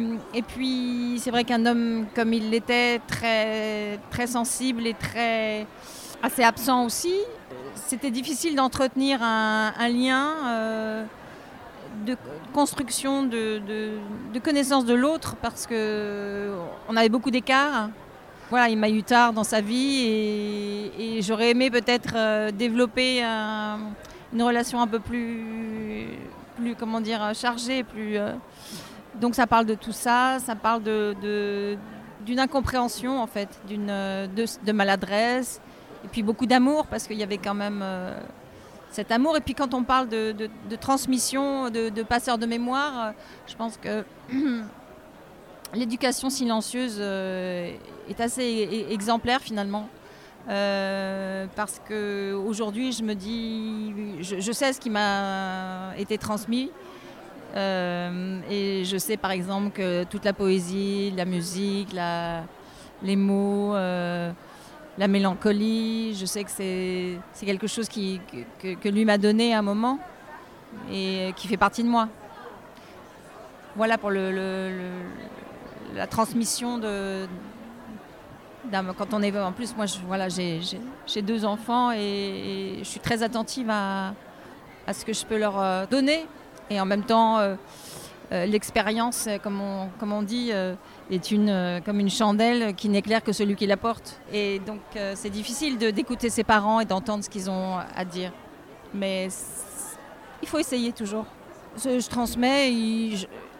puis, 0.48 1.18
c'est 1.20 1.30
vrai 1.30 1.44
qu'un 1.44 1.64
homme 1.66 2.06
comme 2.14 2.32
il 2.32 2.50
l'était, 2.50 3.00
très, 3.06 3.98
très 4.10 4.26
sensible 4.26 4.86
et 4.86 4.94
très 4.94 5.66
assez 6.22 6.42
absent 6.42 6.84
aussi, 6.84 7.14
c'était 7.74 8.10
difficile 8.10 8.56
d'entretenir 8.56 9.22
un, 9.22 9.88
lien 9.88 10.28
euh, 10.46 11.04
de 12.06 12.16
construction, 12.54 13.24
de, 13.24 13.60
connaissance 14.42 14.84
de 14.84 14.94
l'autre 14.94 15.36
parce 15.36 15.66
qu'on 15.66 16.96
avait 16.96 17.08
beaucoup 17.08 17.30
d'écart. 17.30 17.90
Voilà, 18.48 18.68
il 18.68 18.78
m'a 18.78 18.88
eu 18.88 19.02
tard 19.02 19.32
dans 19.32 19.44
sa 19.44 19.60
vie 19.60 20.92
et, 20.98 21.20
j'aurais 21.22 21.50
aimé 21.50 21.70
peut-être 21.70 22.14
euh, 22.14 22.50
développer 22.52 23.22
une 23.22 24.42
relation 24.42 24.80
un 24.80 24.86
peu 24.86 25.00
plus, 25.00 26.08
plus 26.56 26.76
comment 26.76 27.00
dire, 27.00 27.32
chargée, 27.34 27.82
plus. 27.82 28.16
Euh, 28.16 28.32
donc 29.20 29.34
ça 29.34 29.46
parle 29.46 29.66
de 29.66 29.74
tout 29.74 29.92
ça, 29.92 30.38
ça 30.38 30.54
parle 30.54 30.82
de, 30.82 31.76
d'une 32.24 32.38
incompréhension 32.38 33.20
en 33.20 33.26
fait, 33.26 33.48
d'une, 33.66 33.86
de, 33.86 34.72
maladresse, 34.72 35.60
et 36.04 36.08
puis 36.08 36.22
beaucoup 36.22 36.46
d'amour 36.46 36.86
parce 36.86 37.06
qu'il 37.06 37.16
y 37.16 37.22
avait 37.22 37.38
quand 37.38 37.54
même 37.54 37.80
euh, 37.82 38.18
cet 38.90 39.12
amour. 39.12 39.36
Et 39.36 39.40
puis 39.40 39.54
quand 39.54 39.74
on 39.74 39.84
parle 39.84 40.08
de, 40.08 40.48
transmission, 40.80 41.70
de, 41.70 42.02
passeur 42.02 42.38
de 42.38 42.46
mémoire, 42.46 43.08
euh, 43.08 43.12
je 43.46 43.54
pense 43.54 43.76
que 43.76 44.04
l'éducation 45.74 46.30
silencieuse 46.30 46.98
euh, 46.98 47.72
est 48.08 48.20
assez 48.20 48.68
e-, 48.70 48.92
exemplaire 48.92 49.40
finalement. 49.40 49.88
parce 50.46 51.80
que 51.88 52.34
aujourd'hui, 52.34 52.92
je 52.92 53.02
me 53.02 53.14
dis, 53.14 53.92
je, 54.20 54.52
sais 54.52 54.72
ce 54.72 54.80
qui 54.80 54.90
m'a 54.90 55.92
été 55.98 56.18
transmis, 56.18 56.70
euh, 57.56 58.40
et 58.50 58.84
je 58.84 58.98
sais 58.98 59.16
par 59.16 59.30
exemple 59.30 59.70
que 59.70 60.04
toute 60.04 60.24
la 60.24 60.34
poésie, 60.34 61.12
la 61.16 61.24
musique, 61.24 61.94
les 63.02 63.16
mots, 63.16 63.74
euh, 63.74 64.30
la 64.98 65.08
mélancolie, 65.08 66.14
je 66.14 66.26
sais 66.26 66.44
que 66.44 66.50
c'est 66.50 67.46
quelque 67.46 67.66
chose 67.66 67.88
qui, 67.88 68.20
que, 68.60 68.88
lui 68.88 69.04
m'a 69.04 69.18
donné 69.18 69.54
à 69.54 69.58
un 69.58 69.62
moment 69.62 69.98
et 70.90 71.32
qui 71.36 71.48
fait 71.48 71.56
partie 71.56 71.82
de 71.82 71.88
moi. 71.88 72.08
Voilà 73.76 73.98
pour 73.98 74.10
le, 74.10 74.72
la 75.94 76.06
transmission 76.06 76.78
de, 76.78 77.26
quand 78.96 79.12
on 79.12 79.22
est 79.22 79.38
en 79.38 79.52
plus 79.52 79.76
moi 79.76 79.84
voilà 80.08 80.28
j'ai 80.28 81.22
deux 81.22 81.44
enfants 81.44 81.92
et, 81.92 82.78
je 82.78 82.84
suis 82.84 83.00
très 83.00 83.22
attentive 83.22 83.68
à, 83.70 84.14
à, 84.86 84.92
ce 84.92 85.04
que 85.04 85.12
je 85.12 85.24
peux 85.24 85.38
leur 85.38 85.60
euh, 85.60 85.86
donner 85.86 86.26
et 86.70 86.80
en 86.80 86.84
même 86.84 87.04
temps, 87.04 87.38
euh, 87.38 87.42
euh, 87.44 87.56
l'expérience, 88.30 89.28
comme 89.42 89.60
on, 89.60 89.88
comme 89.98 90.12
on 90.12 90.22
dit, 90.22 90.50
euh, 90.52 90.74
est 91.10 91.30
une, 91.30 91.80
comme 91.84 92.00
une 92.00 92.10
chandelle 92.10 92.74
qui 92.74 92.88
n'éclaire 92.88 93.22
que 93.22 93.32
celui 93.32 93.54
qui 93.54 93.66
la 93.66 93.76
porte. 93.76 94.20
Et 94.32 94.60
donc, 94.60 94.80
c'est 95.14 95.30
difficile 95.30 95.78
d'écouter 95.78 96.30
ses 96.30 96.44
parents 96.44 96.80
et 96.80 96.84
d'entendre 96.84 97.22
ce 97.22 97.30
qu'ils 97.30 97.48
ont 97.50 97.76
à 97.94 98.04
dire. 98.04 98.32
Mais 98.94 99.28
il 100.42 100.48
faut 100.48 100.58
essayer 100.58 100.92
toujours. 100.92 101.26
Je, 101.76 102.08
transmets, 102.08 102.72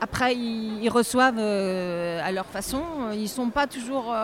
après 0.01 0.35
ils, 0.35 0.89
reçoivent 0.89 1.39
à 1.39 2.33
leur 2.33 2.47
façon. 2.47 2.83
Ils 3.13 3.29
sont 3.29 3.51
pas 3.51 3.67
toujours 3.67 4.15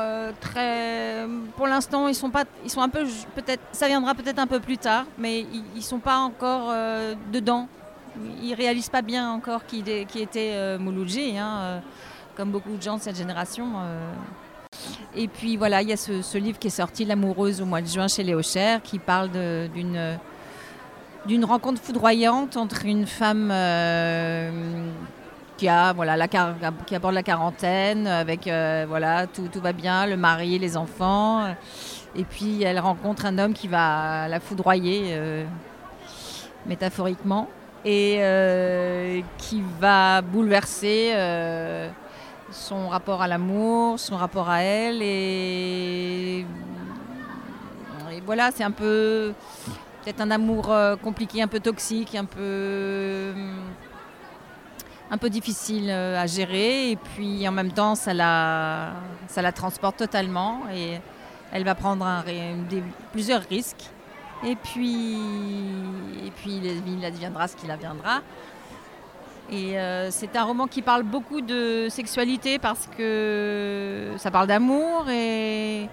très. 0.41 1.27
Pour 1.57 1.67
l'instant, 1.67 2.09
ils 2.09 2.15
sont 2.15 2.31
pas. 2.31 2.45
Ils 2.65 2.71
sont 2.71 2.81
un 2.81 2.89
peu. 2.89 3.05
Peut-être. 3.35 3.63
Ça 3.73 3.87
viendra 3.87 4.15
peut-être 4.15 4.39
un 4.39 4.47
peu 4.47 4.61
plus 4.61 4.79
tard, 4.79 5.05
mais 5.19 5.41
ils, 5.41 5.65
ils 5.77 5.83
sont 5.83 5.99
pas 5.99 6.17
encore 6.17 6.73
dedans 7.31 7.69
il 8.43 8.51
ne 8.51 8.57
réalise 8.57 8.89
pas 8.89 9.03
bien 9.03 9.31
encore 9.31 9.65
qui, 9.67 9.81
était 9.81 10.53
euh, 10.55 10.79
Mouloudji, 10.79 11.39
hein, 11.39 11.59
euh, 11.61 11.79
comme 12.37 12.51
beaucoup 12.51 12.77
de 12.77 12.83
gens 12.83 12.97
de 12.97 13.03
cette 13.03 13.17
génération. 13.17 13.67
Euh. 13.77 14.13
Et 15.15 15.29
puis 15.29 15.57
voilà, 15.57 15.83
il 15.83 15.89
y 15.89 15.93
a 15.93 15.97
ce, 15.97 16.39
livre 16.39 16.59
qui 16.59 16.69
est 16.69 16.71
sorti, 16.71 17.05
L'amoureuse 17.05 17.61
au 17.61 17.67
mois 17.67 17.83
de 17.83 17.87
juin 17.87 18.09
chez 18.09 18.23
Léo 18.23 18.43
Cher, 18.43 18.83
qui 18.83 18.99
parle 18.99 19.31
d'une 19.75 21.45
rencontre 21.45 21.81
foudroyante 21.81 22.57
entre 22.57 22.87
une 22.87 23.07
femme 23.07 23.53
qui 25.59 25.69
a 25.69 25.93
voilà 25.93 26.17
la 26.17 26.29
qui 26.29 26.95
aborde 26.95 27.15
la 27.15 27.23
quarantaine 27.23 28.07
avec 28.07 28.45
voilà 28.89 29.27
tout, 29.27 29.61
va 29.61 29.73
bien 29.73 30.07
le 30.07 30.17
mari 30.17 30.59
les 30.59 30.79
enfants 30.79 31.47
et 32.17 32.25
puis 32.25 32.63
elle 32.63 32.81
rencontre 32.81 33.27
un 33.27 33.39
homme 33.39 33.53
qui 33.53 33.69
va 33.69 34.27
la 34.29 34.41
foudroyer 34.41 35.45
métaphoriquement 36.67 37.49
et 37.85 38.19
euh, 38.21 39.21
qui 39.39 39.63
va 39.81 40.23
bouleverser 40.23 41.13
euh, 41.15 41.89
son 42.51 42.89
rapport 42.89 43.23
à 43.23 43.29
l'amour, 43.29 43.99
son 43.99 44.17
rapport 44.17 44.49
à 44.49 44.63
elle. 44.63 45.03
Et, 45.03 46.47
voilà, 48.25 48.51
c'est 48.55 48.63
un 48.63 48.71
peu 48.71 49.33
peut-être 50.05 50.21
un 50.21 50.31
amour 50.31 50.71
euh, 50.71 50.97
compliqué, 50.97 51.43
un 51.43 51.49
peu 51.49 51.59
toxique, 51.61 52.15
un 52.15 52.25
peu 52.25 53.33
un 55.11 55.19
peu 55.19 55.29
difficile 55.29 55.91
à 55.91 56.27
gérer 56.27 56.93
et 56.93 56.97
puis 56.97 57.47
en 57.47 57.53
même 57.53 57.73
temps 57.73 57.95
ça 57.95 58.15
la, 58.15 58.93
ça 59.29 59.43
la 59.43 59.53
transporte 59.53 59.99
totalement 59.99 60.63
et 60.75 61.01
elle 61.53 61.65
va 61.65 61.75
prendre 61.75 62.07
plusieurs 63.13 63.43
risques 63.43 63.91
et 64.45 64.57
puis, 64.57 65.17
et 66.27 66.31
puis 66.31 66.61
il 66.87 67.05
adviendra 67.05 67.49
ce 67.49 67.57
qu'il 67.57 67.71
adviendra. 67.71 68.21
Et 69.51 69.79
euh, 69.79 70.11
c'est 70.11 70.35
un 70.37 70.45
roman 70.45 70.67
qui 70.67 70.83
parle 70.83 71.03
beaucoup 71.03 71.41
de 71.41 71.89
sexualité 71.91 72.59
parce 72.59 72.89
que 72.97 74.13
ça 74.17 74.31
parle 74.31 74.47
d'amour 74.47 75.09
et 75.11 75.89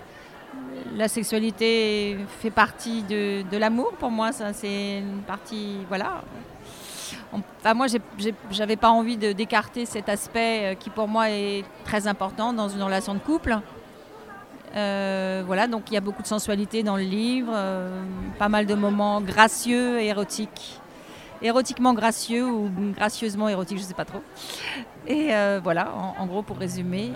la 0.95 1.07
sexualité 1.07 2.17
fait 2.39 2.51
partie 2.51 3.03
de, 3.03 3.57
l'amour 3.57 3.91
pour 3.99 4.11
moi. 4.11 4.31
Ça, 4.31 4.53
c'est 4.53 4.99
une 4.99 5.21
partie, 5.27 5.77
voilà. 5.87 6.23
Enfin, 7.33 7.73
moi, 7.73 7.87
j'avais 8.49 8.75
pas 8.75 8.89
envie 8.89 9.17
d'écarter 9.17 9.85
cet 9.85 10.09
aspect 10.09 10.73
euh, 10.73 10.75
qui 10.75 10.89
pour 10.89 11.07
moi 11.07 11.29
est 11.29 11.63
très 11.83 12.07
important 12.07 12.53
dans 12.53 12.69
une 12.69 12.81
relation 12.81 13.13
de 13.13 13.19
couple. 13.19 13.59
Euh, 14.75 15.43
voilà, 15.45 15.67
donc 15.67 15.83
il 15.89 15.95
y 15.95 15.97
a 15.97 16.01
beaucoup 16.01 16.21
de 16.21 16.27
sensualité 16.27 16.83
dans 16.83 16.95
le 16.95 17.03
livre, 17.03 17.51
euh, 17.55 18.01
pas 18.37 18.49
mal 18.49 18.65
de 18.65 18.75
moments 18.75 19.21
gracieux 19.21 19.99
et 19.99 20.07
érotiques. 20.07 20.79
Érotiquement 21.41 21.93
gracieux 21.93 22.45
ou 22.45 22.69
gracieusement 22.95 23.47
érotiques, 23.47 23.77
je 23.77 23.83
ne 23.83 23.87
sais 23.87 23.93
pas 23.93 24.05
trop. 24.05 24.21
Et 25.07 25.29
euh, 25.33 25.59
voilà, 25.63 25.93
en, 26.19 26.25
gros, 26.25 26.43
pour 26.43 26.57
résumer. 26.57 27.11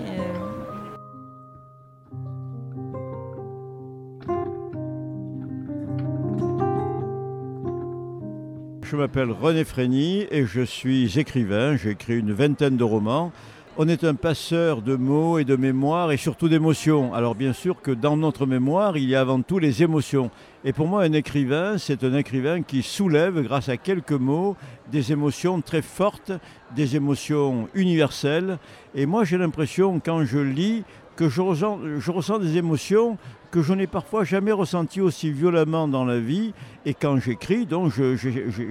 Je 8.84 8.96
m'appelle 8.96 9.32
René 9.32 9.64
Frény 9.66 10.26
et 10.32 10.46
je 10.46 10.62
suis 10.62 11.20
écrivain. 11.20 11.76
J'ai 11.76 11.92
écrit 11.92 12.18
une 12.18 12.32
vingtaine 12.32 12.78
de 12.78 12.84
romans. 12.84 13.32
On 13.76 13.88
est 13.88 14.04
un 14.04 14.14
passeur 14.14 14.84
de 14.84 14.96
mots 14.96 15.40
et 15.40 15.46
de 15.46 15.56
mémoire 15.56 16.12
et 16.12 16.18
surtout 16.18 16.48
d'émotions. 16.48 17.12
Alors 17.16 17.34
bien 17.34 17.54
sûr 17.54 17.82
que 17.82 17.90
dans 17.90 18.16
notre 18.16 18.46
mémoire, 18.46 18.98
il 18.98 19.10
y 19.10 19.16
a 19.16 19.22
avant 19.22 19.42
tout 19.42 19.58
les 19.58 19.82
émotions. 19.82 20.30
Et 20.64 20.74
pour 20.74 20.88
moi, 20.88 21.02
un 21.02 21.14
écrivain, 21.14 21.80
c'est 21.80 22.04
un 22.04 22.14
écrivain 22.14 22.62
qui 22.62 22.84
soulève, 22.84 23.42
grâce 23.42 23.70
à 23.70 23.78
quelques 23.78 24.12
mots, 24.12 24.56
des 24.92 25.12
émotions 25.12 25.60
très 25.62 25.82
fortes, 25.82 26.32
des 26.76 26.96
émotions 26.96 27.68
universelles. 27.74 28.60
Et 28.94 29.08
moi, 29.08 29.24
j'ai 29.24 29.40
l'impression, 29.40 30.00
quand 30.00 30.24
je 30.24 30.38
lis, 30.38 30.84
que 31.16 31.28
je 31.28 31.42
ressens 31.42 32.38
des 32.38 32.58
émotions 32.58 33.18
que 33.54 33.62
je 33.62 33.72
n'ai 33.72 33.86
parfois 33.86 34.24
jamais 34.24 34.52
ressenties 34.52 35.00
aussi 35.00 35.30
violemment 35.30 35.88
dans 35.88 36.06
la 36.06 36.20
vie. 36.20 36.54
Et 36.88 36.96
quand 36.96 37.20
j'écris, 37.20 37.68
donc 37.68 37.94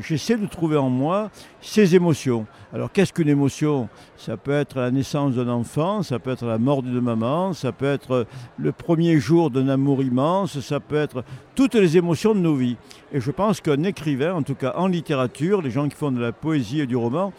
j'essaie 0.00 0.36
de 0.36 0.46
trouver 0.46 0.76
en 0.76 0.90
moi 0.90 1.30
ces 1.60 1.94
émotions. 1.94 2.46
Alors 2.72 2.90
qu'est-ce 2.90 3.12
qu'une 3.12 3.28
émotion? 3.28 3.88
Ça 4.16 4.36
peut 4.36 4.50
être 4.50 4.80
la 4.80 4.90
naissance 4.90 5.36
d'un 5.36 5.48
enfant, 5.48 6.02
ça 6.02 6.18
peut 6.18 6.32
être 6.32 6.46
la 6.46 6.58
mort 6.58 6.82
d'une 6.82 7.00
maman, 7.00 7.52
ça 7.52 7.70
peut 7.70 7.86
être 7.86 8.26
le 8.58 8.72
premier 8.72 9.20
jour 9.20 9.50
d'un 9.50 9.68
amour 9.68 10.02
immense, 10.02 10.58
ça 10.58 10.80
peut 10.80 10.96
être 10.96 11.22
toutes 11.54 11.76
les 11.76 11.96
émotions 11.96 12.34
de 12.34 12.40
nos 12.40 12.56
vies. 12.56 12.76
Et 13.12 13.20
je 13.20 13.30
pense 13.30 13.60
qu'un 13.60 13.84
écrivain, 13.84 14.34
en 14.34 14.42
tout 14.42 14.56
cas 14.56 14.74
en 14.76 14.88
littérature, 14.88 15.62
les 15.62 15.70
gens 15.70 15.88
qui 15.88 15.94
font 15.94 16.10
de 16.10 16.20
la 16.20 16.32
poésie 16.32 16.80
et 16.80 16.86
du 16.88 16.96
roman, 16.96 17.32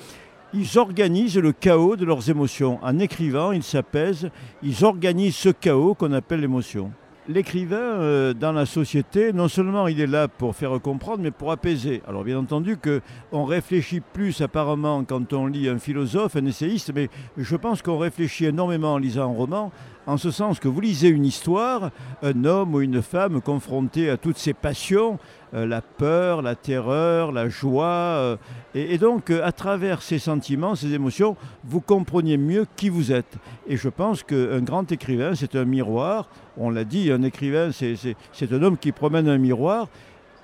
ils 0.53 0.79
organisent 0.79 1.37
le 1.37 1.51
chaos 1.51 1.97
de 1.97 2.05
leurs 2.05 2.29
émotions. 2.29 2.79
En 2.81 2.99
écrivant, 2.99 3.51
ils 3.51 3.63
s'apaisent, 3.63 4.29
ils 4.61 4.85
organisent 4.85 5.35
ce 5.35 5.49
chaos 5.49 5.93
qu'on 5.93 6.13
appelle 6.13 6.39
l'émotion. 6.39 6.93
L'écrivain, 7.29 7.77
euh, 7.77 8.33
dans 8.33 8.51
la 8.51 8.65
société, 8.65 9.31
non 9.31 9.47
seulement 9.47 9.87
il 9.87 10.01
est 10.01 10.07
là 10.07 10.27
pour 10.27 10.57
faire 10.57 10.77
comprendre, 10.81 11.23
mais 11.23 11.31
pour 11.31 11.53
apaiser. 11.53 12.01
Alors 12.05 12.25
bien 12.25 12.37
entendu 12.37 12.77
qu'on 12.77 13.45
réfléchit 13.45 14.01
plus 14.01 14.41
apparemment 14.41 15.05
quand 15.05 15.31
on 15.31 15.47
lit 15.47 15.69
un 15.69 15.79
philosophe, 15.79 16.35
un 16.35 16.45
essayiste, 16.45 16.91
mais 16.93 17.07
je 17.37 17.55
pense 17.55 17.81
qu'on 17.81 17.97
réfléchit 17.97 18.47
énormément 18.47 18.95
en 18.95 18.97
lisant 18.97 19.31
un 19.31 19.37
roman, 19.37 19.71
en 20.05 20.17
ce 20.17 20.31
sens 20.31 20.59
que 20.59 20.67
vous 20.67 20.81
lisez 20.81 21.07
une 21.07 21.23
histoire, 21.23 21.91
un 22.23 22.43
homme 22.43 22.75
ou 22.75 22.81
une 22.81 23.01
femme 23.01 23.39
confronté 23.39 24.09
à 24.09 24.17
toutes 24.17 24.37
ses 24.37 24.53
passions, 24.53 25.17
la 25.53 25.81
peur, 25.81 26.41
la 26.41 26.55
terreur, 26.55 27.31
la 27.31 27.47
joie. 27.47 27.85
Euh, 27.85 28.37
et, 28.73 28.97
donc, 28.97 29.29
euh, 29.29 29.45
à 29.45 29.51
travers 29.51 30.01
ces 30.01 30.19
sentiments, 30.19 30.75
ces 30.75 30.93
émotions, 30.93 31.37
vous 31.63 31.81
comprenez 31.81 32.37
mieux 32.37 32.65
qui 32.75 32.89
vous 32.89 33.11
êtes. 33.11 33.37
Et 33.67 33.77
je 33.77 33.89
pense 33.89 34.23
qu'un 34.23 34.61
grand 34.61 34.91
écrivain, 34.91 35.35
c'est 35.35 35.55
un 35.55 35.65
miroir. 35.65 36.27
On 36.57 36.69
l'a 36.69 36.83
dit, 36.83 37.11
un 37.11 37.21
écrivain, 37.21 37.69
c'est 37.71 38.51
un 38.51 38.63
homme 38.63 38.77
qui 38.77 38.91
promène 38.91 39.27
un 39.27 39.37
miroir. 39.37 39.87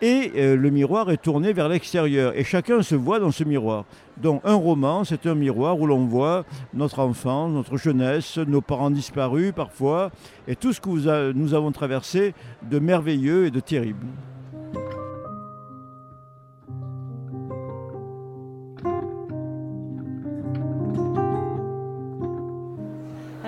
Et 0.02 0.32
le 0.34 0.70
miroir 0.70 1.12
est 1.12 1.22
tourné 1.22 1.52
vers 1.52 1.68
l'extérieur. 1.68 2.32
Et 2.38 2.46
chacun 2.46 2.82
se 2.82 2.96
voit 2.96 3.20
dans 3.20 3.32
ce 3.32 3.44
miroir. 3.44 3.84
Donc 4.16 4.40
un 4.46 4.56
roman, 4.56 5.04
c'est 5.04 5.26
un 5.26 5.36
miroir 5.36 5.78
où 5.78 5.86
l'on 5.86 6.06
voit 6.06 6.46
notre 6.74 7.00
enfance, 7.00 7.52
notre 7.52 7.76
jeunesse, 7.76 8.38
nos 8.38 8.62
parents 8.62 8.92
disparus 8.92 9.52
parfois, 9.54 10.12
et 10.48 10.56
tout 10.56 10.72
ce 10.72 10.80
que 10.80 11.34
nous 11.34 11.54
avons 11.54 11.74
traversé 11.74 12.34
de 12.64 12.80
merveilleux 12.80 13.48
et 13.48 13.52
de 13.52 13.60
terrible. 13.60 14.06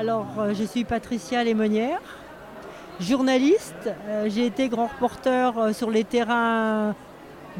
Alors, 0.01 0.25
euh, 0.39 0.55
je 0.55 0.63
suis 0.63 0.83
Patricia 0.83 1.43
Lémonière, 1.43 2.01
journaliste. 2.99 3.91
Euh, 4.07 4.27
j'ai 4.29 4.47
été 4.47 4.67
grand 4.67 4.87
reporter 4.87 5.55
euh, 5.55 5.73
sur 5.73 5.91
les 5.91 6.03
terrains 6.03 6.95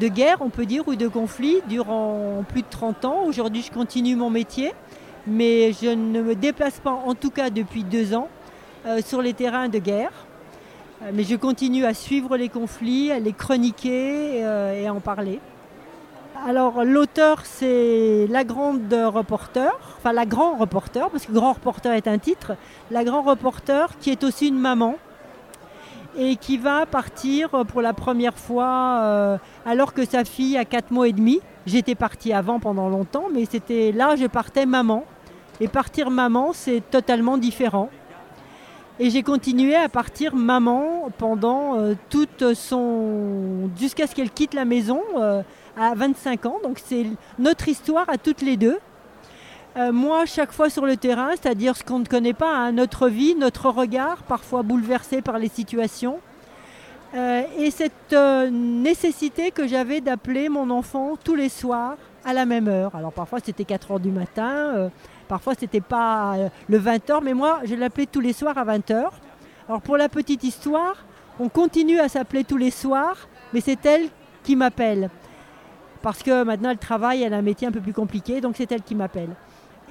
de 0.00 0.08
guerre, 0.08 0.38
on 0.40 0.48
peut 0.50 0.66
dire, 0.66 0.88
ou 0.88 0.96
de 0.96 1.06
conflit 1.06 1.58
durant 1.68 2.44
plus 2.48 2.62
de 2.62 2.66
30 2.68 3.04
ans. 3.04 3.22
Aujourd'hui, 3.26 3.62
je 3.62 3.70
continue 3.70 4.16
mon 4.16 4.28
métier, 4.28 4.72
mais 5.24 5.72
je 5.72 5.90
ne 5.90 6.20
me 6.20 6.34
déplace 6.34 6.80
pas, 6.80 6.90
en 6.90 7.14
tout 7.14 7.30
cas 7.30 7.48
depuis 7.48 7.84
deux 7.84 8.12
ans, 8.12 8.26
sur 9.06 9.22
les 9.22 9.34
terrains 9.34 9.68
de 9.68 9.78
guerre. 9.78 10.26
mais 11.12 11.22
je 11.22 11.36
continue 11.36 11.84
à 11.84 11.94
suivre 11.94 12.36
les 12.36 12.48
conflits, 12.48 13.12
à 13.12 13.20
les 13.20 13.32
chroniquer 13.32 14.38
et 14.38 14.86
à 14.88 14.92
en 14.92 14.98
parler. 15.00 15.38
Alors 16.44 16.82
l'auteur 16.82 17.42
c'est 17.44 18.26
la 18.28 18.42
grande 18.42 18.92
reporter, 18.92 19.70
enfin 19.98 20.12
la 20.12 20.26
grand 20.26 20.56
reporter, 20.56 21.08
parce 21.08 21.26
que 21.26 21.30
grand 21.30 21.52
reporter 21.52 21.92
est 21.92 22.08
un 22.08 22.18
titre, 22.18 22.56
la 22.90 23.04
grand 23.04 23.22
reporter 23.22 23.96
qui 24.00 24.10
est 24.10 24.24
aussi 24.24 24.48
une 24.48 24.58
maman 24.58 24.96
et 26.18 26.34
qui 26.34 26.58
va 26.58 26.84
partir 26.84 27.50
pour 27.68 27.80
la 27.80 27.92
première 27.92 28.36
fois 28.36 28.98
euh, 29.02 29.38
alors 29.64 29.94
que 29.94 30.04
sa 30.04 30.24
fille 30.24 30.58
a 30.58 30.64
4 30.64 30.90
mois 30.90 31.06
et 31.06 31.12
demi. 31.12 31.40
J'étais 31.64 31.94
partie 31.94 32.32
avant 32.32 32.58
pendant 32.58 32.88
longtemps, 32.88 33.26
mais 33.32 33.44
c'était 33.48 33.92
là 33.92 34.16
je 34.16 34.26
partais 34.26 34.66
maman. 34.66 35.04
Et 35.60 35.68
partir 35.68 36.10
maman 36.10 36.50
c'est 36.52 36.82
totalement 36.90 37.38
différent. 37.38 37.88
Et 38.98 39.10
j'ai 39.10 39.22
continué 39.22 39.76
à 39.76 39.88
partir 39.88 40.34
maman 40.34 41.08
pendant 41.18 41.78
euh, 41.78 41.94
toute 42.10 42.54
son. 42.54 43.70
jusqu'à 43.78 44.08
ce 44.08 44.14
qu'elle 44.16 44.30
quitte 44.30 44.54
la 44.54 44.64
maison. 44.64 45.02
Euh, 45.16 45.42
à 45.76 45.94
25 45.94 46.46
ans. 46.46 46.58
Donc 46.62 46.80
c'est 46.84 47.06
notre 47.38 47.68
histoire 47.68 48.08
à 48.08 48.18
toutes 48.18 48.42
les 48.42 48.56
deux. 48.56 48.78
Euh, 49.76 49.90
moi, 49.90 50.26
chaque 50.26 50.52
fois 50.52 50.68
sur 50.68 50.84
le 50.84 50.96
terrain, 50.96 51.30
c'est-à-dire 51.30 51.76
ce 51.76 51.84
qu'on 51.84 52.00
ne 52.00 52.04
connaît 52.04 52.34
pas, 52.34 52.54
hein, 52.54 52.72
notre 52.72 53.08
vie, 53.08 53.34
notre 53.34 53.70
regard, 53.70 54.22
parfois 54.24 54.62
bouleversé 54.62 55.22
par 55.22 55.38
les 55.38 55.48
situations. 55.48 56.18
Euh, 57.14 57.42
et 57.58 57.70
cette 57.70 58.12
euh, 58.12 58.50
nécessité 58.50 59.50
que 59.50 59.66
j'avais 59.66 60.00
d'appeler 60.00 60.48
mon 60.48 60.68
enfant 60.70 61.16
tous 61.22 61.34
les 61.34 61.48
soirs 61.48 61.96
à 62.24 62.34
la 62.34 62.44
même 62.44 62.68
heure. 62.68 62.94
Alors 62.94 63.12
parfois 63.12 63.38
c'était 63.42 63.64
4 63.64 63.92
heures 63.92 64.00
du 64.00 64.10
matin, 64.10 64.90
parfois 65.26 65.54
c'était 65.58 65.80
pas 65.80 66.36
le 66.68 66.78
20 66.78 67.08
h 67.08 67.20
mais 67.22 67.34
moi 67.34 67.60
je 67.64 67.74
l'appelais 67.74 68.06
tous 68.06 68.20
les 68.20 68.32
soirs 68.32 68.56
à 68.56 68.62
20 68.62 68.90
h 68.90 69.10
Alors 69.68 69.82
pour 69.82 69.96
la 69.96 70.08
petite 70.08 70.44
histoire, 70.44 71.04
on 71.40 71.48
continue 71.48 71.98
à 71.98 72.08
s'appeler 72.08 72.44
tous 72.44 72.56
les 72.56 72.70
soirs, 72.70 73.16
mais 73.52 73.60
c'est 73.60 73.84
elle 73.84 74.08
qui 74.44 74.54
m'appelle 74.54 75.10
parce 76.02 76.22
que 76.22 76.42
maintenant 76.42 76.70
elle 76.70 76.78
travaille, 76.78 77.22
elle 77.22 77.34
a 77.34 77.38
un 77.38 77.42
métier 77.42 77.68
un 77.68 77.72
peu 77.72 77.80
plus 77.80 77.92
compliqué, 77.92 78.40
donc 78.40 78.56
c'est 78.56 78.70
elle 78.72 78.82
qui 78.82 78.94
m'appelle. 78.94 79.30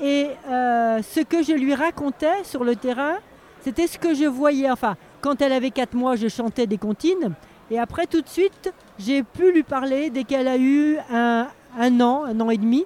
Et 0.02 0.30
euh, 0.50 1.02
ce 1.04 1.20
que 1.20 1.44
je 1.44 1.54
lui 1.54 1.76
racontais 1.76 2.44
sur 2.44 2.64
le 2.64 2.76
terrain, 2.76 3.16
c'était 3.62 3.88
ce 3.88 4.00
que 4.00 4.14
je 4.16 4.26
voyais. 4.26 4.70
Enfin, 4.70 4.96
quand 5.22 5.42
elle 5.42 5.54
avait 5.54 5.70
4 5.70 5.94
mois, 5.94 6.16
je 6.16 6.28
chantais 6.28 6.66
des 6.66 6.78
comptines. 6.78 7.34
Et 7.70 7.80
après, 7.80 8.08
tout 8.08 8.22
de 8.22 8.28
suite, 8.28 8.74
j'ai 8.98 9.24
pu 9.24 9.52
lui 9.52 9.64
parler 9.64 10.10
dès 10.10 10.24
qu'elle 10.24 10.48
a 10.48 10.58
eu 10.58 10.98
un, 11.12 11.48
an, 11.80 12.24
un 12.26 12.40
an 12.40 12.50
et 12.50 12.58
demi. 12.58 12.86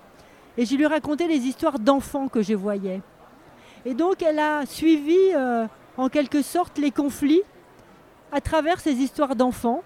Et 0.58 0.66
je 0.66 0.76
lui 0.76 0.86
racontais 0.86 1.28
les 1.28 1.40
histoires 1.40 1.80
d'enfants 1.80 2.28
que 2.28 2.42
je 2.42 2.54
voyais. 2.54 3.02
Et 3.86 3.94
donc, 3.94 4.22
elle 4.22 4.40
a 4.40 4.66
suivi 4.66 5.18
euh, 5.34 5.66
en 5.98 6.10
quelque 6.10 6.42
sorte 6.42 6.78
les 6.78 6.92
conflits 6.92 7.42
à 8.32 8.42
travers 8.42 8.80
ces 8.80 8.94
histoires 8.94 9.36
d'enfants. 9.36 9.84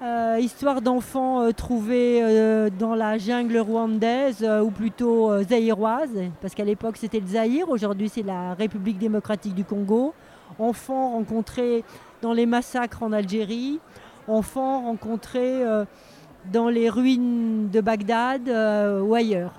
Euh, 0.00 0.38
histoire 0.40 0.80
d'enfants 0.80 1.42
euh, 1.42 1.50
trouvés 1.50 2.20
euh, 2.22 2.70
dans 2.70 2.94
la 2.94 3.18
jungle 3.18 3.58
rwandaise 3.58 4.48
ou 4.62 4.70
plutôt 4.70 5.42
zaïroise, 5.42 6.12
parce 6.40 6.54
qu'à 6.54 6.62
l'époque 6.62 6.96
c'était 6.96 7.18
le 7.18 7.26
Zaïre, 7.26 7.68
aujourd'hui 7.68 8.08
c'est 8.08 8.22
la 8.22 8.54
République 8.54 8.98
démocratique 8.98 9.56
du 9.56 9.64
Congo. 9.64 10.14
Enfants 10.60 11.10
rencontrés 11.10 11.82
dans 12.22 12.32
les 12.32 12.46
massacres 12.46 13.02
en 13.02 13.10
Algérie, 13.10 13.80
enfants 14.28 14.82
rencontrés 14.82 15.62
dans 16.52 16.68
les 16.68 16.88
ruines 16.88 17.68
de 17.68 17.80
Bagdad 17.80 18.48
ou 19.02 19.14
ailleurs. 19.14 19.52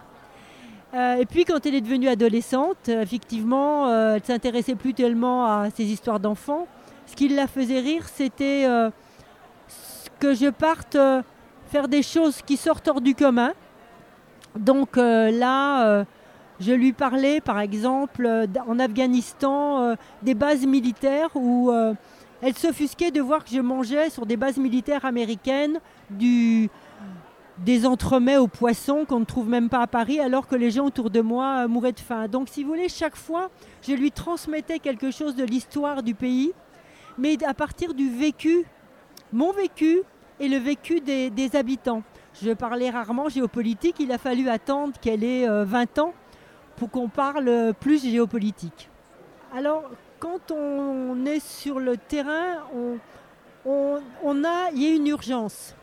et 0.94 1.26
puis 1.30 1.46
quand 1.46 1.66
elle 1.66 1.76
est 1.76 1.82
devenue 1.82 2.08
adolescente, 2.08 2.90
effectivement, 2.90 4.14
elle 4.16 4.24
s'intéressait 4.24 4.76
plus 4.76 4.94
tellement 4.94 5.46
à 5.46 5.70
ces 5.70 5.84
histoires 5.86 6.20
d'enfants. 6.20 6.68
Ce 7.06 7.16
qui 7.16 7.30
la 7.30 7.48
faisait 7.48 7.80
rire, 7.80 8.08
c'était 8.08 8.66
que 10.20 10.34
je 10.34 10.50
parte 10.50 10.96
euh, 10.96 11.22
faire 11.68 11.88
des 11.88 12.04
choses 12.04 12.42
qui 12.42 12.58
sortent 12.58 12.88
hors 12.88 13.02
du 13.02 13.16
commun. 13.16 13.54
Donc 14.58 14.98
euh, 14.98 15.32
là, 15.32 15.88
euh, 15.88 16.06
je 16.60 16.74
lui 16.74 16.94
parlais 16.94 17.40
par 17.42 17.60
exemple 17.60 18.48
en 18.68 18.80
Afghanistan 18.80 19.96
des 20.22 20.34
bases 20.34 20.66
militaires 20.66 21.30
où 21.36 21.72
elle 22.42 22.58
s'offusquait 22.58 23.12
de 23.12 23.22
voir 23.22 23.46
que 23.46 23.52
je 23.52 23.62
mangeais 23.62 24.10
sur 24.10 24.26
des 24.26 24.36
bases 24.36 24.58
militaires 24.58 25.06
américaines 25.06 25.80
du, 26.10 26.70
des 27.60 27.86
entremets 27.86 28.36
aux 28.36 28.50
poissons 28.50 29.06
qu'on 29.08 29.22
ne 29.22 29.26
trouve 29.26 29.48
même 29.48 29.70
pas 29.70 29.84
à 29.84 29.88
Paris 29.88 30.20
alors 30.20 30.48
que 30.48 30.56
les 30.56 30.70
gens 30.70 30.88
autour 30.88 31.10
de 31.10 31.22
moi 31.22 31.66
mouraient 31.70 31.94
de 31.94 32.00
faim. 32.02 32.28
Donc 32.28 32.50
si 32.50 32.64
vous 32.64 32.72
voulez, 32.72 32.90
chaque 32.90 33.16
fois, 33.16 33.50
je 33.82 33.94
lui 33.94 34.12
transmettais 34.12 34.80
quelque 34.80 35.12
chose 35.12 35.38
de 35.38 35.46
l'histoire 35.46 36.04
du 36.04 36.14
pays, 36.14 36.52
mais 37.18 37.42
à 37.46 37.54
partir 37.54 37.94
du 37.94 38.10
vécu 38.10 38.66
mon 39.34 39.52
vécu 39.52 40.02
et 40.40 40.48
le 40.48 40.58
vécu 40.58 41.02
des, 41.02 41.56
habitants. 41.56 42.04
Je 42.42 42.52
parlais 42.52 42.90
rarement 42.90 43.30
géopolitique, 43.30 43.98
il 44.00 44.12
a 44.12 44.18
fallu 44.18 44.50
attendre 44.50 44.94
qu'elle 45.00 45.24
ait 45.24 45.48
20 45.48 45.98
euh, 45.98 46.02
ans 46.02 46.14
pour 46.78 46.90
qu'on 46.90 47.10
parle 47.10 47.74
plus 47.80 48.04
géopolitique. 48.04 48.90
Alors, 49.54 49.90
quand 50.20 50.52
on 50.52 51.26
est 51.26 51.40
sur 51.40 51.80
le 51.80 51.98
terrain, 51.98 52.64
on, 53.66 54.44
a, 54.44 54.72
il 54.74 54.82
y 54.82 54.88
a 54.88 54.96
une 54.96 55.08
urgence. 55.08 55.76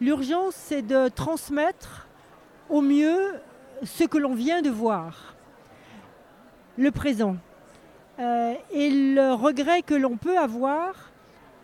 L'urgence, 0.00 0.54
c'est 0.54 0.82
de 0.82 1.08
transmettre 1.08 2.06
au 2.68 2.80
mieux 2.80 3.34
ce 3.82 4.04
que 4.04 4.18
l'on 4.18 4.34
vient 4.34 4.62
de 4.62 4.70
voir, 4.70 5.34
le 6.76 6.90
présent. 6.90 7.36
Euh, 8.18 8.54
et 8.72 8.90
le 8.90 9.32
regret 9.32 9.82
que 9.82 9.94
l'on 9.94 10.16
peut 10.16 10.38
avoir, 10.38 11.09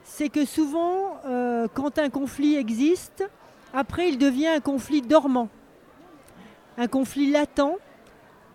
c'est 0.06 0.28
que 0.28 0.44
souvent, 0.44 1.20
euh, 1.26 1.66
quand 1.74 1.98
un 1.98 2.08
conflit 2.08 2.54
existe, 2.54 3.28
après 3.74 4.08
il 4.08 4.18
devient 4.18 4.46
un 4.46 4.60
conflit 4.60 5.02
dormant, 5.02 5.48
un 6.78 6.86
conflit 6.86 7.30
latent, 7.30 7.76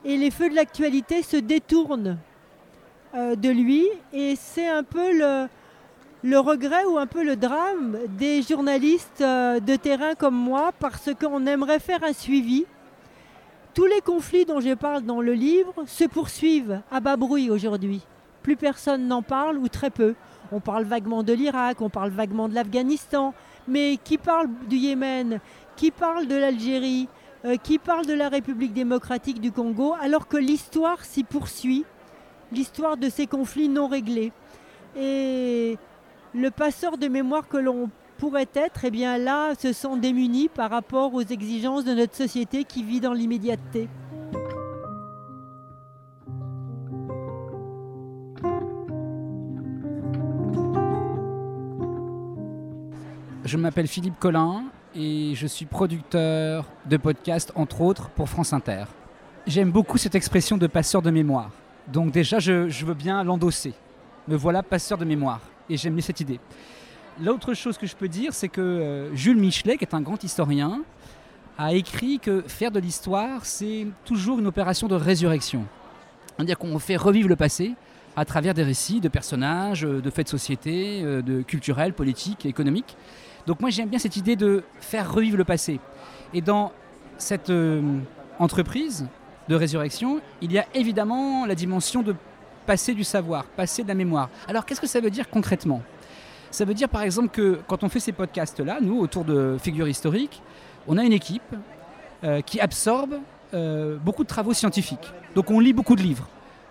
et 0.05 0.17
les 0.17 0.31
feux 0.31 0.49
de 0.49 0.55
l'actualité 0.55 1.21
se 1.21 1.37
détournent 1.37 2.17
euh, 3.13 3.35
de 3.35 3.49
lui, 3.49 3.85
et 4.13 4.35
c'est 4.37 4.67
un 4.67 4.83
peu 4.83 5.11
le, 6.23 6.39
regret 6.39 6.85
ou 6.85 6.97
un 6.97 7.05
peu 7.05 7.23
le 7.23 7.35
drame 7.35 7.97
des 8.17 8.41
journalistes 8.41 9.21
euh, 9.21 9.59
de 9.59 9.75
terrain 9.75 10.15
comme 10.15 10.35
moi, 10.35 10.71
parce 10.79 11.09
qu'on 11.13 11.45
aimerait 11.45 11.79
faire 11.79 12.03
un 12.03 12.13
suivi. 12.13 12.65
Tous 13.73 13.85
les 13.85 14.01
conflits 14.01 14.45
dont 14.45 14.61
je 14.61 14.73
parle 14.73 15.03
dans 15.03 15.21
le 15.21 15.33
livre 15.33 15.73
se 15.85 16.05
poursuivent 16.05 16.81
à 16.89 17.01
bas 17.01 17.17
bruit 17.17 17.49
aujourd'hui. 17.49 18.01
Plus 18.41 18.55
personne 18.55 19.07
n'en 19.07 19.21
parle 19.21 19.57
ou 19.57 19.67
très 19.67 19.89
peu. 19.89 20.15
On 20.51 20.59
parle 20.59 20.83
vaguement 20.83 21.23
de 21.23 21.33
l'Irak, 21.33 21.81
on 21.81 21.89
parle 21.89 22.11
vaguement 22.11 22.49
de 22.49 22.55
l'Afghanistan, 22.55 23.33
mais 23.67 23.97
qui 24.03 24.17
parle 24.17 24.49
du 24.67 24.75
Yémen, 24.75 25.39
qui 25.75 25.91
parle 25.91 26.27
de 26.27 26.35
l'Algérie, 26.35 27.07
euh, 27.45 27.55
qui 27.55 27.79
parle 27.79 28.05
de 28.05 28.13
la 28.13 28.29
République 28.29 28.73
démocratique 28.73 29.39
du 29.39 29.51
Congo 29.51 29.95
alors 29.99 30.27
que 30.27 30.37
l'histoire 30.37 31.03
s'y 31.05 31.23
poursuit, 31.23 31.85
l'histoire 32.51 32.97
de 32.97 33.09
ces 33.09 33.27
conflits 33.27 33.69
non 33.69 33.87
réglés. 33.87 34.31
Et 34.95 35.77
le 36.35 36.51
passeur 36.51 36.97
de 36.97 37.07
mémoire 37.07 37.47
que 37.47 37.57
l'on 37.57 37.89
pourrait 38.17 38.49
être, 38.53 38.85
eh 38.85 38.91
bien 38.91 39.17
là, 39.17 39.55
se 39.55 39.73
sent 39.73 39.97
démuni 39.97 40.49
par 40.49 40.69
rapport 40.69 41.13
aux 41.13 41.23
exigences 41.23 41.85
de 41.85 41.93
notre 41.93 42.15
société 42.15 42.63
qui 42.65 42.83
vit 42.83 42.99
dans 42.99 43.13
l'immédiateté. 43.13 43.87
Je 53.51 53.57
m'appelle 53.57 53.87
Philippe 53.87 54.17
Collin 54.17 54.63
et 54.95 55.33
je 55.35 55.45
suis 55.45 55.65
producteur 55.65 56.65
de 56.85 56.95
podcasts, 56.95 57.51
entre 57.55 57.81
autres, 57.81 58.07
pour 58.11 58.29
France 58.29 58.53
Inter. 58.53 58.85
J'aime 59.45 59.71
beaucoup 59.71 59.97
cette 59.97 60.15
expression 60.15 60.57
de 60.57 60.67
passeur 60.67 61.01
de 61.01 61.11
mémoire. 61.11 61.51
Donc 61.91 62.13
déjà, 62.13 62.39
je, 62.39 62.85
veux 62.85 62.93
bien 62.93 63.21
l'endosser. 63.25 63.73
Me 64.29 64.37
voilà 64.37 64.63
passeur 64.63 64.97
de 64.97 65.03
mémoire. 65.03 65.41
Et 65.69 65.75
j'aime 65.75 65.95
bien 65.95 66.01
cette 66.01 66.21
idée. 66.21 66.39
L'autre 67.21 67.53
chose 67.53 67.77
que 67.77 67.85
je 67.85 67.93
peux 67.93 68.07
dire, 68.07 68.33
c'est 68.33 68.47
que 68.47 68.61
euh, 68.61 69.15
Jules 69.17 69.35
Michelet, 69.35 69.75
qui 69.75 69.83
est 69.83 69.93
un 69.93 70.01
grand 70.01 70.23
historien, 70.23 70.81
a 71.57 71.73
écrit 71.73 72.19
que 72.19 72.43
faire 72.47 72.71
de 72.71 72.79
l'histoire, 72.79 73.45
c'est 73.45 73.85
toujours 74.05 74.39
une 74.39 74.47
opération 74.47 74.87
de 74.87 74.95
résurrection. 74.95 75.65
C'est-à-dire 76.37 76.57
qu'on 76.57 76.79
fait 76.79 76.95
revivre 76.95 77.27
le 77.27 77.35
passé 77.35 77.73
à 78.15 78.23
travers 78.23 78.53
des 78.53 78.63
récits 78.63 79.01
de 79.01 79.09
personnages, 79.09 79.81
de 79.81 80.09
faits 80.09 80.27
de 80.27 80.31
société, 80.31 81.01
euh, 81.03 81.21
de 81.21 81.41
culturels, 81.41 81.91
politiques, 81.91 82.45
économiques. 82.45 82.95
Donc 83.47 83.59
moi 83.59 83.69
j'aime 83.69 83.89
bien 83.89 83.99
cette 83.99 84.15
idée 84.15 84.35
de 84.35 84.63
faire 84.79 85.11
revivre 85.11 85.37
le 85.37 85.43
passé. 85.43 85.79
Et 86.33 86.41
dans 86.41 86.71
cette 87.17 87.49
euh, 87.49 87.81
entreprise 88.39 89.07
de 89.49 89.55
résurrection, 89.55 90.21
il 90.41 90.51
y 90.51 90.59
a 90.59 90.65
évidemment 90.73 91.45
la 91.45 91.55
dimension 91.55 92.01
de 92.01 92.15
passer 92.65 92.93
du 92.93 93.03
savoir, 93.03 93.45
passer 93.45 93.83
de 93.83 93.87
la 93.87 93.95
mémoire. 93.95 94.29
Alors 94.47 94.65
qu'est-ce 94.65 94.81
que 94.81 94.87
ça 94.87 94.99
veut 94.99 95.09
dire 95.09 95.29
concrètement? 95.29 95.81
Ça 96.51 96.65
veut 96.65 96.73
dire 96.73 96.89
par 96.89 97.01
exemple 97.01 97.29
que 97.29 97.59
quand 97.67 97.83
on 97.83 97.89
fait 97.89 97.99
ces 97.99 98.11
podcasts-là, 98.11 98.79
nous, 98.81 98.99
autour 98.99 99.25
de 99.25 99.57
figures 99.59 99.87
historiques, 99.87 100.41
on 100.87 100.97
a 100.97 101.03
une 101.03 101.13
équipe 101.13 101.55
euh, 102.23 102.41
qui 102.41 102.59
absorbe 102.59 103.15
euh, 103.53 103.97
beaucoup 103.97 104.23
de 104.23 104.27
travaux 104.27 104.53
scientifiques. 104.53 105.13
Donc 105.35 105.49
on 105.49 105.59
lit 105.59 105.73
beaucoup 105.73 105.95
de 105.95 106.01
livres. 106.01 106.27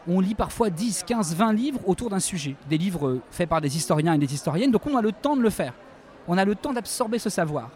On 0.08 0.20
lit 0.20 0.34
parfois 0.34 0.70
10, 0.70 1.04
15, 1.06 1.34
20 1.34 1.52
livres 1.52 1.80
autour 1.86 2.10
d'un 2.10 2.20
sujet. 2.20 2.56
Des 2.68 2.78
livres 2.78 3.18
faits 3.30 3.48
par 3.48 3.60
des 3.60 3.76
historiens 3.76 4.14
et 4.14 4.18
des 4.18 4.32
historiennes. 4.32 4.70
Donc 4.70 4.86
on 4.86 4.96
a 4.96 5.02
le 5.02 5.12
temps 5.12 5.36
de 5.36 5.42
le 5.42 5.50
faire 5.50 5.74
on 6.30 6.38
a 6.38 6.44
le 6.44 6.54
temps 6.54 6.72
d'absorber 6.72 7.18
ce 7.18 7.28
savoir. 7.28 7.70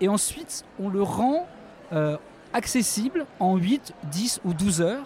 Et 0.00 0.08
ensuite, 0.08 0.64
on 0.80 0.88
le 0.88 1.02
rend 1.02 1.46
euh, 1.92 2.16
accessible 2.54 3.26
en 3.38 3.56
8, 3.56 3.92
10 4.04 4.40
ou 4.46 4.54
12 4.54 4.80
heures 4.80 5.04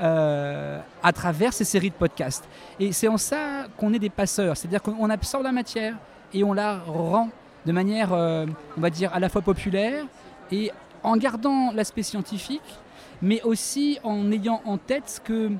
euh, 0.00 0.78
à 1.02 1.12
travers 1.12 1.54
ces 1.54 1.64
séries 1.64 1.88
de 1.88 1.94
podcasts. 1.94 2.44
Et 2.78 2.92
c'est 2.92 3.08
en 3.08 3.16
ça 3.16 3.64
qu'on 3.78 3.94
est 3.94 3.98
des 3.98 4.10
passeurs, 4.10 4.58
c'est-à-dire 4.58 4.82
qu'on 4.82 5.08
absorbe 5.08 5.44
la 5.44 5.52
matière 5.52 5.96
et 6.34 6.44
on 6.44 6.52
la 6.52 6.80
rend 6.80 7.30
de 7.64 7.72
manière, 7.72 8.12
euh, 8.12 8.44
on 8.76 8.80
va 8.82 8.90
dire, 8.90 9.14
à 9.14 9.20
la 9.20 9.30
fois 9.30 9.40
populaire 9.40 10.04
et 10.52 10.70
en 11.02 11.16
gardant 11.16 11.72
l'aspect 11.72 12.02
scientifique, 12.02 12.78
mais 13.22 13.40
aussi 13.42 13.98
en 14.04 14.30
ayant 14.30 14.60
en 14.66 14.76
tête 14.76 15.22
que 15.24 15.50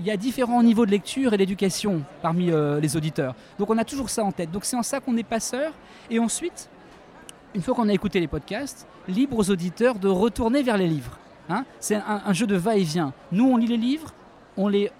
il 0.00 0.06
y 0.06 0.10
a 0.10 0.16
différents 0.16 0.62
niveaux 0.62 0.86
de 0.86 0.90
lecture 0.90 1.34
et 1.34 1.36
d'éducation 1.36 2.02
parmi 2.22 2.50
euh, 2.50 2.80
les 2.80 2.96
auditeurs. 2.96 3.34
Donc 3.58 3.68
on 3.70 3.76
a 3.76 3.84
toujours 3.84 4.08
ça 4.08 4.24
en 4.24 4.32
tête. 4.32 4.50
Donc 4.50 4.64
c'est 4.64 4.76
en 4.76 4.82
ça 4.82 4.98
qu'on 4.98 5.16
est 5.16 5.22
passeur. 5.22 5.72
Et 6.10 6.18
ensuite, 6.18 6.70
une 7.54 7.60
fois 7.60 7.74
qu'on 7.74 7.88
a 7.88 7.92
écouté 7.92 8.18
les 8.18 8.26
podcasts, 8.26 8.86
libre 9.06 9.38
aux 9.38 9.50
auditeurs 9.50 9.98
de 9.98 10.08
retourner 10.08 10.62
vers 10.62 10.78
les 10.78 10.88
livres. 10.88 11.18
Hein. 11.48 11.64
c'est 11.80 11.96
un, 11.96 12.32
jeu 12.32 12.46
de 12.46 12.54
va-et-vient. 12.54 13.12
Nous, 13.32 13.44
on 13.44 13.56
lit 13.56 13.66
les 13.66 13.76
livres, 13.76 14.14
on 14.56 14.68
les 14.68 14.90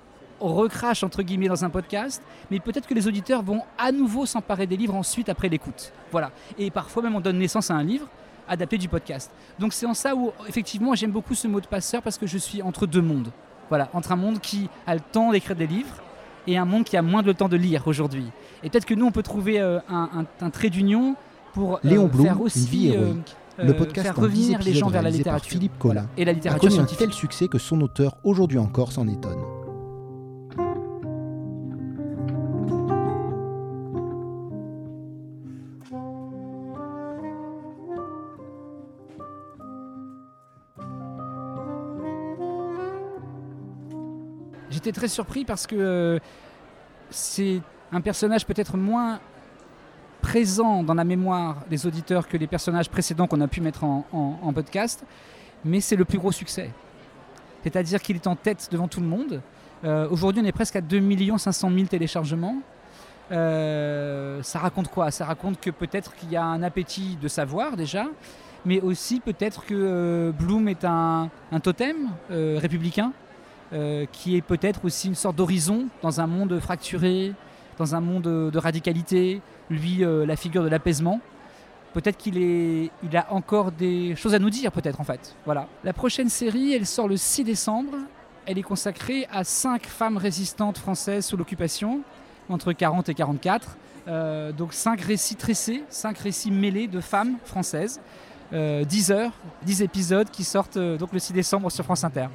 recrache 0.41 1.05
entre 1.05 1.23
guillemets 1.23 1.49
dans 1.49 1.65
un 1.65 1.71
podcast, 1.71 2.21
mais 2.51 2.59
peut-être 2.59 2.89
que 2.89 2.95
les 2.95 3.07
auditeurs 3.07 3.43
vont 3.43 3.63
à 3.79 3.93
nouveau 3.93 4.27
s'emparer 4.27 4.67
des 4.67 4.77
livres 4.77 4.97
ensuite 4.97 5.29
après 5.29 5.49
l'écoute. 5.49 5.93
Voilà. 6.11 6.33
Et 6.59 6.71
parfois 6.71 7.03
même 7.05 7.15
on 7.15 7.21
donne 7.21 7.39
naissance 7.39 7.71
à 7.71 7.75
un 7.75 7.85
livre 7.85 8.09
adapté 8.49 8.79
du 8.79 8.89
podcast. 8.89 9.31
Donc 9.61 9.73
c'est 9.73 9.87
en 9.87 9.95
ça 9.95 10.17
où 10.17 10.33
effectivement 10.49 10.95
j'aime 10.95 11.13
beaucoup 11.13 11.35
ce 11.35 11.47
mot 11.47 11.61
de 11.61 11.67
passeur 11.67 12.03
parce 12.03 12.19
que 12.19 12.27
je 12.27 12.39
suis 12.39 12.63
entre 12.63 12.87
deux 12.87 13.03
mondes. 13.03 13.31
Voilà, 13.71 13.89
entre 13.95 14.13
un 14.13 14.17
monde 14.17 14.41
qui 14.41 14.69
a 14.87 14.95
le 14.95 15.01
temps 15.01 15.33
d'écrire 15.33 15.57
des 15.57 15.67
livres 15.67 15.95
et 16.47 16.59
un 16.59 16.65
monde 16.65 16.85
qui 16.85 16.97
a 16.97 17.03
moins 17.03 17.23
de 17.23 17.33
temps 17.33 17.49
de 17.49 17.57
lire 17.57 17.87
aujourd'hui. 17.87 18.27
Et 18.63 18.69
peut-être 18.69 18.85
que 18.85 18.95
nous, 18.95 19.07
on 19.07 19.13
peut 19.13 19.23
trouver 19.23 19.61
euh, 19.61 19.79
un, 19.89 20.51
trait 20.51 20.71
d'union 20.71 21.17
pour 21.55 21.81
euh, 21.85 22.09
faire 22.21 22.41
aussi, 22.41 22.61
une 22.61 22.67
vie 22.67 22.89
héroïque. 22.89 23.37
Euh, 23.59 23.65
le 23.65 23.77
podcast 23.77 24.07
faire 24.07 24.17
revenir 24.17 24.61
les 24.61 24.75
gens 24.75 24.89
vers 24.89 25.03
la 25.03 25.11
littérature. 25.11 25.51
Philippe 25.51 25.79
Collin 25.79 26.07
et 26.17 26.25
la 26.25 26.33
littérature 26.33 26.67
a 26.67 26.71
connu 26.71 26.81
un 26.81 26.97
tel 26.97 27.13
succès 27.13 27.47
que 27.47 27.59
son 27.59 27.81
auteur, 27.83 28.17
aujourd'hui 28.25 28.59
encore, 28.59 28.91
s'en 28.93 29.07
étonne. 29.07 29.39
Très 44.93 45.09
surpris 45.09 45.45
parce 45.45 45.67
que 45.67 45.77
euh, 45.77 46.19
c'est 47.11 47.61
un 47.93 48.01
personnage 48.01 48.47
peut-être 48.47 48.77
moins 48.77 49.21
présent 50.23 50.83
dans 50.83 50.95
la 50.95 51.05
mémoire 51.05 51.57
des 51.69 51.87
auditeurs 51.87 52.29
que 52.29 52.37
les 52.37 52.47
personnages 52.47 52.91
précédents 52.91 53.27
qu'on 53.27 53.41
a 53.41 53.49
pu 53.49 53.61
mettre 53.61 53.85
en, 53.85 54.53
podcast, 54.55 55.05
mais 55.65 55.81
c'est 55.81 55.97
le 55.97 56.05
plus 56.05 56.19
gros 56.19 56.33
succès. 56.33 56.71
C'est-à-dire 57.63 58.01
qu'il 58.03 58.17
est 58.17 58.27
en 58.27 58.37
tête 58.37 58.69
devant 58.71 58.87
tout 58.87 59.01
le 59.01 59.07
monde. 59.07 59.41
Euh, 59.85 60.09
aujourd'hui, 60.11 60.43
on 60.43 60.47
est 60.47 60.53
presque 60.53 60.77
à 60.77 60.81
2 60.81 61.01
500 61.39 61.71
000 61.71 61.87
téléchargements. 61.87 62.57
Euh, 63.33 64.43
ça 64.43 64.59
raconte 64.59 64.89
quoi? 64.89 65.11
Ça 65.11 65.25
raconte 65.25 65.59
que 65.59 65.71
peut-être 65.71 66.15
qu'il 66.15 66.31
y 66.31 66.37
a 66.37 66.45
un 66.45 66.63
appétit 66.63 67.17
de 67.17 67.29
savoir 67.29 67.77
déjà, 67.77 68.07
mais 68.67 68.81
aussi 68.81 69.21
peut-être 69.21 69.65
que 69.65 70.33
Bloom 70.39 70.69
est 70.69 70.85
un 70.85 71.31
totem 71.63 72.11
républicain 72.29 73.13
euh, 73.73 74.05
qui 74.11 74.37
est 74.37 74.41
peut-être 74.41 74.85
aussi 74.85 75.07
une 75.07 75.15
sorte 75.15 75.37
d'horizon 75.37 75.87
dans 76.03 76.21
un 76.21 76.27
monde 76.27 76.59
fracturé, 76.59 77.33
dans 77.79 77.95
un 77.95 78.01
monde 78.01 78.25
de 78.25 78.59
radicalité, 78.59 79.41
lui 79.71 80.05
euh, 80.05 80.27
la 80.27 80.35
figure 80.35 80.65
de 80.65 80.69
l'apaisement. 80.69 81.21
Peut-être 81.93 82.17
qu'il 82.17 82.37
il 82.37 83.17
a 83.17 83.33
encore 83.33 83.71
des 83.71 84.17
choses 84.17 84.35
à 84.35 84.41
nous 84.41 84.51
dire, 84.51 84.73
peut-être 84.73 85.01
en 85.01 85.05
fait. 85.05 85.37
Voilà. 85.45 85.69
La 85.85 85.93
prochaine 85.93 86.29
série, 86.29 86.73
elle 86.73 86.85
sort 86.85 87.07
le 87.07 87.17
6 87.17 87.45
décembre. 87.45 87.93
Elle 88.45 88.59
est 88.59 88.63
consacrée 88.63 89.29
à 89.31 89.45
cinq 89.45 89.87
femmes 89.87 90.17
résistantes 90.17 90.79
françaises 90.79 91.27
sous 91.27 91.37
l'occupation, 91.37 92.01
entre 92.49 92.73
40 92.73 93.09
et 93.09 93.15
44. 93.15 93.77
Euh, 94.09 94.51
donc 94.51 94.73
cinq 94.73 95.01
récits 95.01 95.37
tressés, 95.37 95.85
cinq 95.91 96.19
récits 96.19 96.51
mêlés 96.51 96.89
de 96.89 97.01
femmes 97.01 97.37
françaises. 97.45 98.01
10 98.53 99.13
heures, 99.13 99.31
10 99.63 99.83
épisodes 99.83 100.29
qui 100.29 100.43
sortent 100.43 100.77
donc 100.77 101.13
le 101.13 101.21
6 101.21 101.33
décembre 101.35 101.71
sur 101.71 101.85
France 101.85 102.03
Inter. 102.03 102.27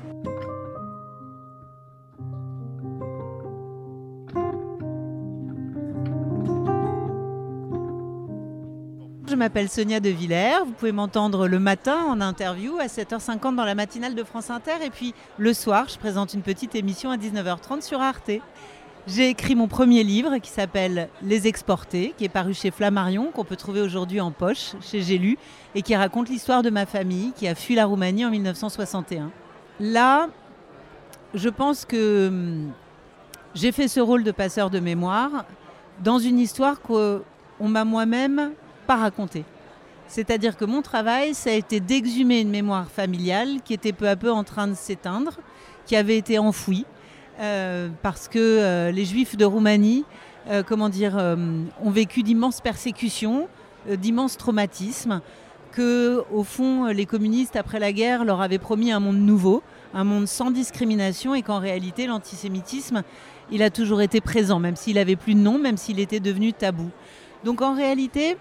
Je 9.36 9.38
m'appelle 9.38 9.68
Sonia 9.68 10.00
De 10.00 10.08
Villers. 10.08 10.64
Vous 10.66 10.72
pouvez 10.72 10.94
m'entendre 10.94 11.50
le 11.50 11.60
matin 11.60 12.06
en 12.08 12.22
interview 12.22 12.78
à 12.80 12.86
7h50 12.86 13.54
dans 13.56 13.66
la 13.66 13.76
matinale 13.76 14.16
de 14.16 14.24
France 14.24 14.50
Inter. 14.50 14.78
Et 14.82 14.90
puis 14.90 15.14
le 15.38 15.54
soir, 15.54 15.90
je 15.90 15.98
présente 15.98 16.34
une 16.34 16.42
petite 16.42 16.74
émission 16.74 17.12
à 17.12 17.18
19h30 17.18 17.82
sur 17.82 18.00
Arte. 18.00 18.32
J'ai 19.08 19.28
écrit 19.28 19.56
mon 19.56 19.68
premier 19.68 20.06
livre 20.06 20.38
qui 20.38 20.50
s'appelle 20.50 21.10
Les 21.22 21.48
Exportés, 21.48 22.14
qui 22.18 22.24
est 22.24 22.30
paru 22.30 22.54
chez 22.54 22.72
Flammarion, 22.72 23.30
qu'on 23.34 23.44
peut 23.44 23.58
trouver 23.58 23.82
aujourd'hui 23.82 24.22
en 24.22 24.32
poche 24.32 24.72
chez 24.80 25.02
J'ai 25.02 25.18
lu, 25.18 25.38
et 25.76 25.82
qui 25.82 25.98
raconte 25.98 26.30
l'histoire 26.30 26.64
de 26.64 26.70
ma 26.70 26.86
famille 26.86 27.34
qui 27.36 27.50
a 27.50 27.56
fui 27.56 27.76
la 27.76 27.88
Roumanie 27.88 28.26
en 28.26 28.32
1961. 28.32 29.32
Là, 29.82 30.30
je 31.34 31.50
pense 31.50 31.84
que 31.84 32.30
hum, 32.30 32.72
j'ai 33.54 33.74
fait 33.74 33.90
ce 33.90 34.00
rôle 34.00 34.24
de 34.24 34.32
passeur 34.32 34.70
de 34.70 34.80
mémoire 34.80 35.44
dans 36.06 36.20
une 36.20 36.40
histoire 36.40 36.80
qu'on 36.80 37.22
m'a 37.60 37.84
moi-même 37.84 38.54
pas 38.86 38.96
raconter. 38.96 39.44
C'est-à-dire 40.08 40.56
que 40.56 40.66
mon 40.66 40.82
travail, 40.82 41.34
ça 41.34 41.50
a 41.50 41.54
été 41.54 41.80
d'exhumer 41.80 42.42
une 42.42 42.50
mémoire 42.50 42.90
familiale 42.90 43.62
qui 43.64 43.74
était 43.74 43.94
peu 43.94 44.08
à 44.08 44.16
peu 44.16 44.32
en 44.32 44.44
train 44.44 44.68
de 44.68 44.76
s'éteindre, 44.76 45.34
qui 45.86 45.96
avait 45.96 46.18
été 46.18 46.38
enfouie, 46.38 46.86
euh, 47.40 47.90
parce 48.02 48.28
que 48.28 48.40
euh, 48.40 48.92
les 48.92 49.06
Juifs 49.06 49.36
de 49.36 49.46
Roumanie, 49.46 50.06
euh, 50.50 50.64
comment 50.66 50.90
dire, 50.90 51.18
ont 51.84 51.90
vécu 51.90 52.24
d'immenses 52.24 52.62
persécutions, 52.62 53.48
d'immenses 53.90 54.38
traumatismes, 54.38 55.22
que 55.72 56.24
au 56.32 56.44
fond 56.44 56.86
les 56.86 57.06
communistes 57.06 57.58
après 57.58 57.80
la 57.80 57.92
guerre 57.92 58.24
leur 58.24 58.42
avaient 58.42 58.60
promis 58.60 58.92
un 58.92 59.00
monde 59.00 59.18
nouveau, 59.18 59.62
un 59.94 60.04
monde 60.04 60.28
sans 60.28 60.52
discrimination, 60.52 61.36
et 61.36 61.42
qu'en 61.42 61.60
réalité 61.60 62.08
l'antisémitisme, 62.08 63.04
il 63.52 63.62
a 63.62 63.70
toujours 63.70 64.02
été 64.02 64.22
présent, 64.22 64.60
même 64.60 64.76
s'il 64.76 64.98
avait 64.98 65.16
plus 65.16 65.34
de 65.34 65.40
nom, 65.40 65.58
même 65.58 65.78
s'il 65.78 66.00
était 66.00 66.20
devenu 66.20 66.54
tabou. 66.54 66.90
Donc 67.44 67.62
en 67.62 67.76
réalité, 67.76 68.38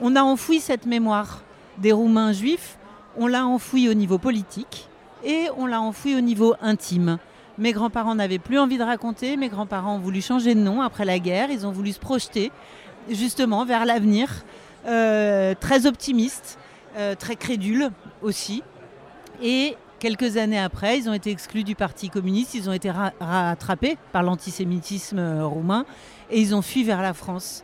on 0.00 0.16
a 0.16 0.22
enfoui 0.22 0.60
cette 0.60 0.86
mémoire 0.86 1.42
des 1.78 1.92
Roumains 1.92 2.32
juifs 2.32 2.78
On 3.16 3.26
l'a 3.26 3.46
enfoui 3.46 3.88
au 3.88 3.94
niveau 3.94 4.18
politique 4.18 4.88
et 5.24 5.48
on 5.56 5.66
l'a 5.66 5.80
enfoui 5.80 6.16
au 6.16 6.20
niveau 6.20 6.54
intime. 6.60 7.18
Mes 7.56 7.72
grands-parents 7.72 8.16
n'avaient 8.16 8.40
plus 8.40 8.58
envie 8.58 8.78
de 8.78 8.82
raconter, 8.82 9.36
mes 9.36 9.48
grands-parents 9.48 9.96
ont 9.96 10.00
voulu 10.00 10.20
changer 10.20 10.54
de 10.54 10.60
nom 10.60 10.82
après 10.82 11.04
la 11.04 11.18
guerre, 11.18 11.50
ils 11.50 11.66
ont 11.66 11.70
voulu 11.70 11.92
se 11.92 12.00
projeter 12.00 12.50
justement 13.08 13.64
vers 13.64 13.84
l'avenir, 13.84 14.44
euh, 14.86 15.54
très 15.58 15.86
optimiste, 15.86 16.58
euh, 16.96 17.14
très 17.14 17.36
crédule 17.36 17.90
aussi. 18.22 18.62
Et 19.40 19.76
quelques 20.00 20.36
années 20.36 20.58
après, 20.58 20.98
ils 20.98 21.08
ont 21.08 21.14
été 21.14 21.30
exclus 21.30 21.64
du 21.64 21.76
Parti 21.76 22.10
communiste, 22.10 22.54
ils 22.54 22.68
ont 22.68 22.72
été 22.72 22.90
rattrapés 23.20 23.96
par 24.12 24.22
l'antisémitisme 24.24 25.18
euh, 25.18 25.46
roumain 25.46 25.86
et 26.30 26.40
ils 26.40 26.54
ont 26.54 26.62
fui 26.62 26.82
vers 26.82 27.02
la 27.02 27.14
France. 27.14 27.62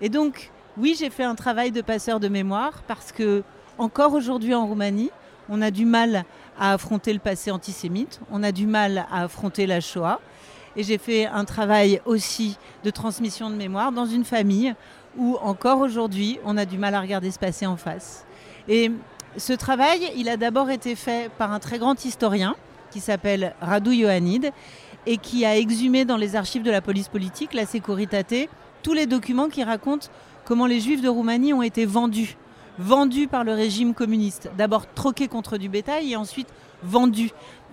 Et 0.00 0.08
donc, 0.08 0.50
oui, 0.78 0.94
j'ai 0.98 1.08
fait 1.08 1.24
un 1.24 1.34
travail 1.34 1.70
de 1.70 1.80
passeur 1.80 2.20
de 2.20 2.28
mémoire 2.28 2.82
parce 2.86 3.10
que, 3.10 3.42
encore 3.78 4.12
aujourd'hui 4.12 4.54
en 4.54 4.66
Roumanie, 4.66 5.10
on 5.48 5.62
a 5.62 5.70
du 5.70 5.86
mal 5.86 6.24
à 6.58 6.74
affronter 6.74 7.12
le 7.12 7.18
passé 7.18 7.50
antisémite, 7.50 8.20
on 8.30 8.42
a 8.42 8.52
du 8.52 8.66
mal 8.66 9.06
à 9.10 9.24
affronter 9.24 9.66
la 9.66 9.80
Shoah. 9.80 10.20
Et 10.76 10.82
j'ai 10.82 10.98
fait 10.98 11.24
un 11.26 11.46
travail 11.46 12.02
aussi 12.04 12.58
de 12.84 12.90
transmission 12.90 13.48
de 13.48 13.54
mémoire 13.54 13.92
dans 13.92 14.04
une 14.04 14.24
famille 14.24 14.74
où 15.16 15.38
encore 15.40 15.80
aujourd'hui, 15.80 16.38
on 16.44 16.58
a 16.58 16.66
du 16.66 16.76
mal 16.76 16.94
à 16.94 17.00
regarder 17.00 17.30
ce 17.30 17.38
passé 17.38 17.64
en 17.64 17.78
face. 17.78 18.26
Et 18.68 18.90
ce 19.38 19.54
travail, 19.54 20.10
il 20.16 20.28
a 20.28 20.36
d'abord 20.36 20.68
été 20.68 20.94
fait 20.94 21.30
par 21.38 21.52
un 21.52 21.58
très 21.58 21.78
grand 21.78 22.04
historien 22.04 22.54
qui 22.90 23.00
s'appelle 23.00 23.54
Radu 23.62 23.94
Ioannid 23.94 24.52
et 25.06 25.16
qui 25.16 25.46
a 25.46 25.56
exhumé 25.56 26.04
dans 26.04 26.18
les 26.18 26.36
archives 26.36 26.62
de 26.62 26.70
la 26.70 26.82
police 26.82 27.08
politique, 27.08 27.54
la 27.54 27.64
Securitate, 27.64 28.50
tous 28.82 28.92
les 28.92 29.06
documents 29.06 29.48
qui 29.48 29.64
racontent 29.64 30.08
comment 30.46 30.66
les 30.66 30.80
juifs 30.80 31.02
de 31.02 31.08
Roumanie 31.08 31.52
ont 31.52 31.62
été 31.62 31.84
vendus. 31.84 32.36
Vendus 32.78 33.26
par 33.26 33.44
le 33.44 33.52
régime 33.52 33.94
communiste. 33.94 34.50
D'abord 34.56 34.86
troqués 34.94 35.28
contre 35.28 35.58
du 35.58 35.68
bétail 35.68 36.12
et 36.12 36.16
ensuite 36.16 36.48
vendus 36.82 37.30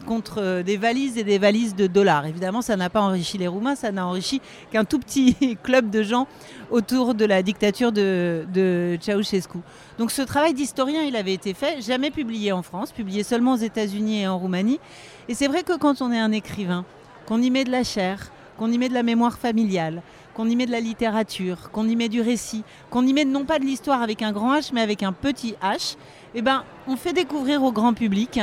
contre 0.08 0.42
euh, 0.42 0.64
des 0.64 0.78
valises 0.78 1.18
et 1.18 1.24
des 1.24 1.38
valises 1.38 1.76
de 1.76 1.88
dollars. 1.88 2.26
Évidemment, 2.26 2.62
ça 2.62 2.76
n'a 2.76 2.90
pas 2.90 3.02
enrichi 3.02 3.38
les 3.38 3.48
Roumains, 3.48 3.76
ça 3.76 3.92
n'a 3.92 4.06
enrichi 4.08 4.42
qu'un 4.72 4.86
tout 4.86 5.00
petit 5.00 5.58
club 5.64 5.90
de 5.90 6.04
gens 6.04 6.28
autour 6.72 7.16
de 7.16 7.26
la 7.26 7.44
dictature 7.44 7.92
de, 7.92 8.46
de 8.54 8.98
Ceausescu. 9.02 9.60
Donc 9.98 10.12
ce 10.12 10.22
travail 10.22 10.54
d'historien, 10.54 11.04
il 11.04 11.16
avait 11.16 11.34
été 11.34 11.54
fait, 11.54 11.82
jamais 11.82 12.12
publié 12.12 12.52
en 12.52 12.62
France, 12.64 12.92
publié 12.92 13.24
seulement 13.24 13.54
aux 13.54 13.58
États-Unis 13.58 14.22
et 14.22 14.28
en 14.28 14.40
Roumanie. 14.40 14.80
Et 15.28 15.36
c'est 15.36 15.48
vrai 15.48 15.64
que 15.64 15.78
quand 15.78 16.02
on 16.02 16.12
est 16.12 16.20
un 16.20 16.32
écrivain, 16.32 16.86
qu'on 17.28 17.42
y 17.42 17.52
met 17.52 17.66
de 17.66 17.72
la 17.72 17.84
chair, 17.84 18.32
qu'on 18.58 18.72
y 18.72 18.78
met 18.78 18.90
de 18.90 18.94
la 18.94 19.04
mémoire 19.04 19.38
familiale, 19.38 20.02
qu'on 20.34 20.50
y 20.50 20.56
met 20.56 20.66
de 20.66 20.72
la 20.72 20.80
littérature, 20.80 21.72
qu'on 21.72 21.88
y 21.88 21.96
met 21.96 22.10
du 22.10 22.22
récit, 22.22 22.64
qu'on 22.90 23.06
y 23.06 23.14
met 23.14 23.26
non 23.26 23.46
pas 23.46 23.60
de 23.60 23.66
l'histoire 23.66 24.02
avec 24.02 24.22
un 24.22 24.32
grand 24.32 24.56
H, 24.56 24.72
mais 24.74 24.82
avec 24.82 25.04
un 25.04 25.14
petit 25.14 25.56
H, 25.62 25.96
eh 26.36 26.42
ben, 26.42 26.64
on 26.88 26.96
fait 26.96 27.14
découvrir 27.14 27.64
au 27.64 27.72
grand 27.72 27.94
public 27.94 28.40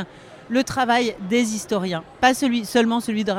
le 0.48 0.64
travail 0.64 1.14
des 1.28 1.54
historiens, 1.54 2.02
pas 2.20 2.34
seulement 2.34 3.00
celui 3.00 3.22
de 3.24 3.32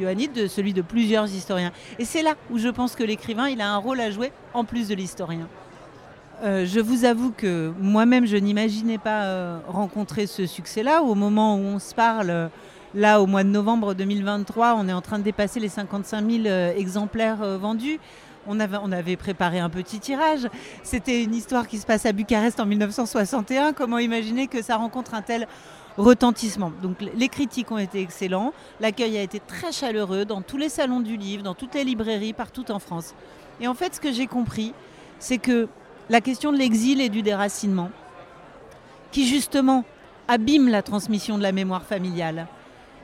Ioannid, 0.00 0.32
de 0.32 0.46
celui 0.46 0.72
de 0.72 0.80
plusieurs 0.80 1.26
historiens. 1.26 1.72
Et 1.98 2.04
c'est 2.04 2.22
là 2.22 2.34
où 2.50 2.58
je 2.58 2.68
pense 2.68 2.94
que 2.96 3.04
l'écrivain, 3.04 3.48
il 3.48 3.60
a 3.60 3.70
un 3.70 3.76
rôle 3.76 4.00
à 4.00 4.10
jouer 4.10 4.32
en 4.54 4.64
plus 4.64 4.88
de 4.88 4.94
l'historien. 4.94 5.46
Euh, 6.42 6.66
je 6.66 6.80
vous 6.80 7.04
avoue 7.04 7.32
que 7.36 7.72
moi-même, 7.78 8.26
je 8.26 8.36
n'imaginais 8.36 8.98
pas 8.98 9.24
euh, 9.24 9.58
rencontrer 9.68 10.26
ce 10.26 10.46
succès-là. 10.46 11.02
Au 11.02 11.14
moment 11.14 11.56
où 11.56 11.60
on 11.60 11.78
se 11.78 11.94
parle, 11.94 12.30
euh, 12.30 12.48
là, 12.94 13.20
au 13.20 13.26
mois 13.26 13.44
de 13.44 13.48
novembre 13.48 13.94
2023, 13.94 14.76
on 14.78 14.88
est 14.88 14.92
en 14.92 15.00
train 15.00 15.18
de 15.18 15.24
dépasser 15.24 15.60
les 15.60 15.68
55 15.68 16.30
000 16.30 16.46
exemplaires 16.76 17.58
vendus. 17.58 17.98
On 18.46 18.60
avait, 18.60 18.76
on 18.82 18.92
avait, 18.92 19.16
préparé 19.16 19.58
un 19.58 19.70
petit 19.70 20.00
tirage. 20.00 20.48
C'était 20.82 21.24
une 21.24 21.34
histoire 21.34 21.66
qui 21.66 21.78
se 21.78 21.86
passe 21.86 22.06
à 22.06 22.12
Bucarest 22.12 22.60
en 22.60 22.66
1961. 22.66 23.72
Comment 23.72 23.98
imaginer 23.98 24.48
que 24.48 24.62
ça 24.62 24.76
rencontre 24.76 25.14
un 25.14 25.22
tel 25.22 25.48
retentissement? 25.96 26.72
Donc 26.82 26.96
les 27.00 27.28
critiques 27.28 27.70
ont 27.70 27.78
été 27.78 28.00
excellents, 28.00 28.52
l'accueil 28.80 29.16
a 29.16 29.22
été 29.22 29.40
très 29.40 29.72
chaleureux 29.72 30.24
dans 30.24 30.42
tous 30.42 30.58
les 30.58 30.68
salons 30.68 31.00
du 31.00 31.16
livre, 31.16 31.42
dans 31.42 31.54
toutes 31.54 31.74
les 31.74 31.84
librairies, 31.84 32.32
partout 32.32 32.70
en 32.70 32.78
France. 32.78 33.14
Et 33.60 33.68
en 33.68 33.74
fait, 33.74 33.94
ce 33.94 34.00
que 34.00 34.12
j'ai 34.12 34.26
compris, 34.26 34.74
c'est 35.18 35.38
que 35.38 35.68
la 36.10 36.20
question 36.20 36.52
de 36.52 36.58
l'exil 36.58 37.00
et 37.00 37.08
du 37.08 37.22
déracinement, 37.22 37.90
qui 39.10 39.26
justement 39.26 39.84
abîme 40.28 40.68
la 40.68 40.82
transmission 40.82 41.38
de 41.38 41.42
la 41.42 41.52
mémoire 41.52 41.84
familiale, 41.84 42.46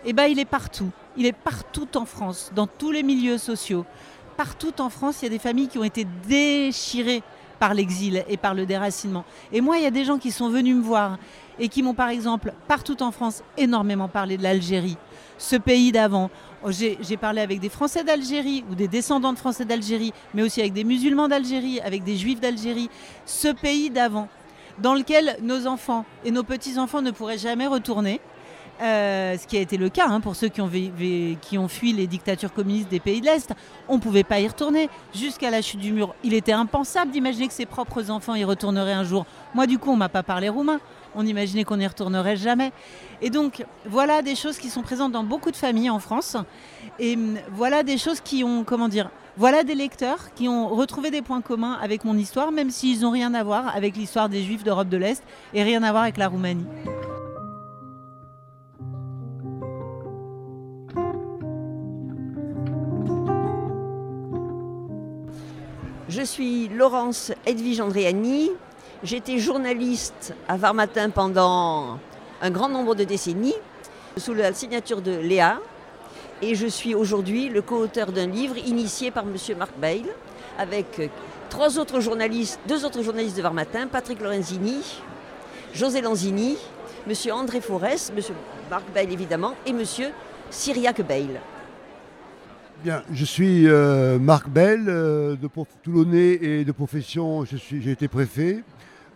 eh 0.04 0.12
ben, 0.12 0.24
il 0.24 0.38
est 0.38 0.44
partout. 0.44 0.90
Il 1.16 1.26
est 1.26 1.32
partout 1.32 1.88
en 1.96 2.04
France, 2.04 2.50
dans 2.54 2.66
tous 2.66 2.90
les 2.90 3.02
milieux 3.02 3.38
sociaux. 3.38 3.84
Partout 4.36 4.80
en 4.80 4.90
France, 4.90 5.18
il 5.20 5.24
y 5.24 5.26
a 5.26 5.30
des 5.30 5.38
familles 5.38 5.68
qui 5.68 5.78
ont 5.78 5.84
été 5.84 6.06
déchirées 6.26 7.22
par 7.58 7.74
l'exil 7.74 8.24
et 8.26 8.38
par 8.38 8.54
le 8.54 8.64
déracinement. 8.64 9.24
Et 9.52 9.60
moi, 9.60 9.76
il 9.76 9.82
y 9.84 9.86
a 9.86 9.90
des 9.90 10.04
gens 10.04 10.18
qui 10.18 10.30
sont 10.30 10.48
venus 10.48 10.74
me 10.74 10.80
voir 10.80 11.18
et 11.58 11.68
qui 11.68 11.82
m'ont 11.82 11.94
par 11.94 12.08
exemple 12.08 12.54
partout 12.66 13.02
en 13.02 13.12
France 13.12 13.44
énormément 13.58 14.08
parlé 14.08 14.38
de 14.38 14.42
l'Algérie, 14.42 14.96
ce 15.36 15.56
pays 15.56 15.92
d'avant. 15.92 16.30
J'ai 16.66 17.16
parlé 17.18 17.42
avec 17.42 17.60
des 17.60 17.68
Français 17.68 18.02
d'Algérie 18.02 18.64
ou 18.70 18.74
des 18.74 18.88
descendants 18.88 19.34
de 19.34 19.38
Français 19.38 19.66
d'Algérie, 19.66 20.14
mais 20.32 20.42
aussi 20.42 20.60
avec 20.60 20.72
des 20.72 20.84
musulmans 20.84 21.28
d'Algérie, 21.28 21.80
avec 21.80 22.02
des 22.02 22.16
juifs 22.16 22.40
d'Algérie, 22.40 22.88
ce 23.26 23.48
pays 23.48 23.90
d'avant, 23.90 24.28
dans 24.78 24.94
lequel 24.94 25.36
nos 25.42 25.66
enfants 25.66 26.06
et 26.24 26.30
nos 26.30 26.44
petits-enfants 26.44 27.02
ne 27.02 27.10
pourraient 27.10 27.38
jamais 27.38 27.66
retourner. 27.66 28.20
Euh, 28.82 29.36
ce 29.36 29.46
qui 29.46 29.56
a 29.58 29.60
été 29.60 29.76
le 29.76 29.90
cas 29.90 30.06
hein, 30.08 30.20
pour 30.20 30.36
ceux 30.36 30.48
qui 30.48 30.60
ont, 30.60 31.68
fui 31.68 31.92
les 31.92 32.06
dictatures 32.06 32.52
communistes 32.52 32.88
des 32.88 33.00
pays 33.00 33.20
de 33.20 33.26
l'Est. 33.26 33.52
On 33.88 33.96
ne 33.96 34.00
pouvait 34.00 34.24
pas 34.24 34.40
y 34.40 34.48
retourner 34.48 34.88
jusqu'à 35.14 35.50
la 35.50 35.60
chute 35.60 35.80
du 35.80 35.92
mur. 35.92 36.14
Il 36.24 36.32
était 36.32 36.52
impensable 36.52 37.10
d'imaginer 37.10 37.48
que 37.48 37.54
ses 37.54 37.66
propres 37.66 38.10
enfants 38.10 38.34
y 38.34 38.44
retourneraient 38.44 38.92
un 38.92 39.04
jour. 39.04 39.26
Moi, 39.54 39.66
du 39.66 39.78
coup, 39.78 39.90
on 39.90 39.96
m'a 39.96 40.08
pas 40.08 40.22
parlé 40.22 40.48
roumain 40.48 40.80
on 41.14 41.26
imaginait 41.26 41.64
qu'on 41.64 41.76
n'y 41.76 41.86
retournerait 41.86 42.36
jamais. 42.36 42.72
Et 43.20 43.30
donc, 43.30 43.64
voilà 43.86 44.22
des 44.22 44.34
choses 44.34 44.58
qui 44.58 44.70
sont 44.70 44.82
présentes 44.82 45.12
dans 45.12 45.24
beaucoup 45.24 45.50
de 45.50 45.56
familles 45.56 45.90
en 45.90 45.98
France. 45.98 46.36
Et 46.98 47.14
hum, 47.14 47.38
voilà 47.52 47.82
des 47.82 47.98
choses 47.98 48.20
qui 48.20 48.44
ont, 48.44 48.64
comment 48.64 48.88
dire, 48.88 49.10
voilà 49.36 49.62
des 49.62 49.74
lecteurs 49.74 50.32
qui 50.34 50.48
ont 50.48 50.68
retrouvé 50.68 51.10
des 51.10 51.22
points 51.22 51.40
communs 51.40 51.78
avec 51.80 52.04
mon 52.04 52.16
histoire, 52.16 52.52
même 52.52 52.70
s'ils 52.70 53.00
n'ont 53.00 53.10
rien 53.10 53.32
à 53.34 53.42
voir 53.42 53.74
avec 53.74 53.96
l'histoire 53.96 54.28
des 54.28 54.42
Juifs 54.42 54.64
d'Europe 54.64 54.88
de 54.88 54.96
l'Est 54.96 55.22
et 55.54 55.62
rien 55.62 55.82
à 55.82 55.90
voir 55.90 56.04
avec 56.04 56.16
la 56.16 56.28
Roumanie. 56.28 56.66
Je 66.10 66.22
suis 66.22 66.66
Laurence 66.66 67.30
Edwige 67.46 67.80
Andréani, 67.80 68.50
J'étais 69.04 69.38
journaliste 69.38 70.34
à 70.48 70.56
Varmatin 70.56 71.08
pendant 71.08 72.00
un 72.42 72.50
grand 72.50 72.68
nombre 72.68 72.96
de 72.96 73.04
décennies, 73.04 73.54
sous 74.16 74.34
la 74.34 74.52
signature 74.52 75.02
de 75.02 75.12
Léa. 75.12 75.60
Et 76.42 76.56
je 76.56 76.66
suis 76.66 76.96
aujourd'hui 76.96 77.48
le 77.48 77.62
co-auteur 77.62 78.10
d'un 78.10 78.26
livre 78.26 78.58
initié 78.58 79.12
par 79.12 79.22
M. 79.22 79.36
Marc 79.56 79.70
Bail, 79.78 80.04
avec 80.58 81.12
trois 81.48 81.78
autres 81.78 82.00
journalistes, 82.00 82.58
deux 82.66 82.84
autres 82.84 83.02
journalistes 83.02 83.36
de 83.36 83.42
Varmatin, 83.42 83.86
Patrick 83.86 84.20
Lorenzini, 84.20 84.82
José 85.72 86.00
Lanzini, 86.00 86.58
M. 87.08 87.14
André 87.32 87.60
Forest, 87.60 88.12
M. 88.16 88.34
Marc 88.68 88.84
Bail 88.92 89.12
évidemment, 89.12 89.54
et 89.64 89.70
M. 89.70 89.84
Cyriac 90.50 91.06
Bail. 91.06 91.40
Bien, 92.82 93.02
je 93.12 93.26
suis 93.26 93.68
euh, 93.68 94.18
Marc 94.18 94.48
Bail, 94.48 94.84
euh, 94.88 95.36
de 95.36 95.50
Toulonnais 95.82 96.38
et 96.40 96.64
de 96.64 96.72
profession, 96.72 97.44
j'ai 97.44 97.90
été 97.90 98.08
préfet. 98.08 98.64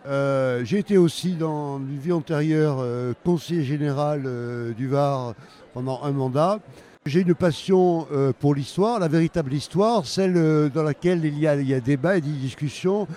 Euh, 0.05 0.63
j'ai 0.63 0.77
été 0.77 0.99
aussi 0.99 1.31
dans 1.31 1.79
une 1.79 1.97
vie 1.97 2.11
antérieure 2.11 2.85
conseiller 3.23 3.63
général 3.63 4.29
du 4.77 4.87
Var 4.87 5.33
pendant 5.73 6.03
un 6.03 6.11
mandat. 6.11 6.59
J'ai 7.07 7.21
une 7.21 7.33
passion 7.33 8.07
pour 8.39 8.53
l'histoire, 8.53 8.99
la 8.99 9.07
véritable 9.07 9.51
histoire, 9.51 10.05
celle 10.05 10.69
dans 10.69 10.83
laquelle 10.83 11.25
il 11.25 11.39
y 11.39 11.47
a, 11.47 11.55
il 11.55 11.67
y 11.67 11.73
a 11.73 11.79
débat 11.79 12.17
et 12.17 12.21
des 12.21 12.29
discussions. 12.29 13.07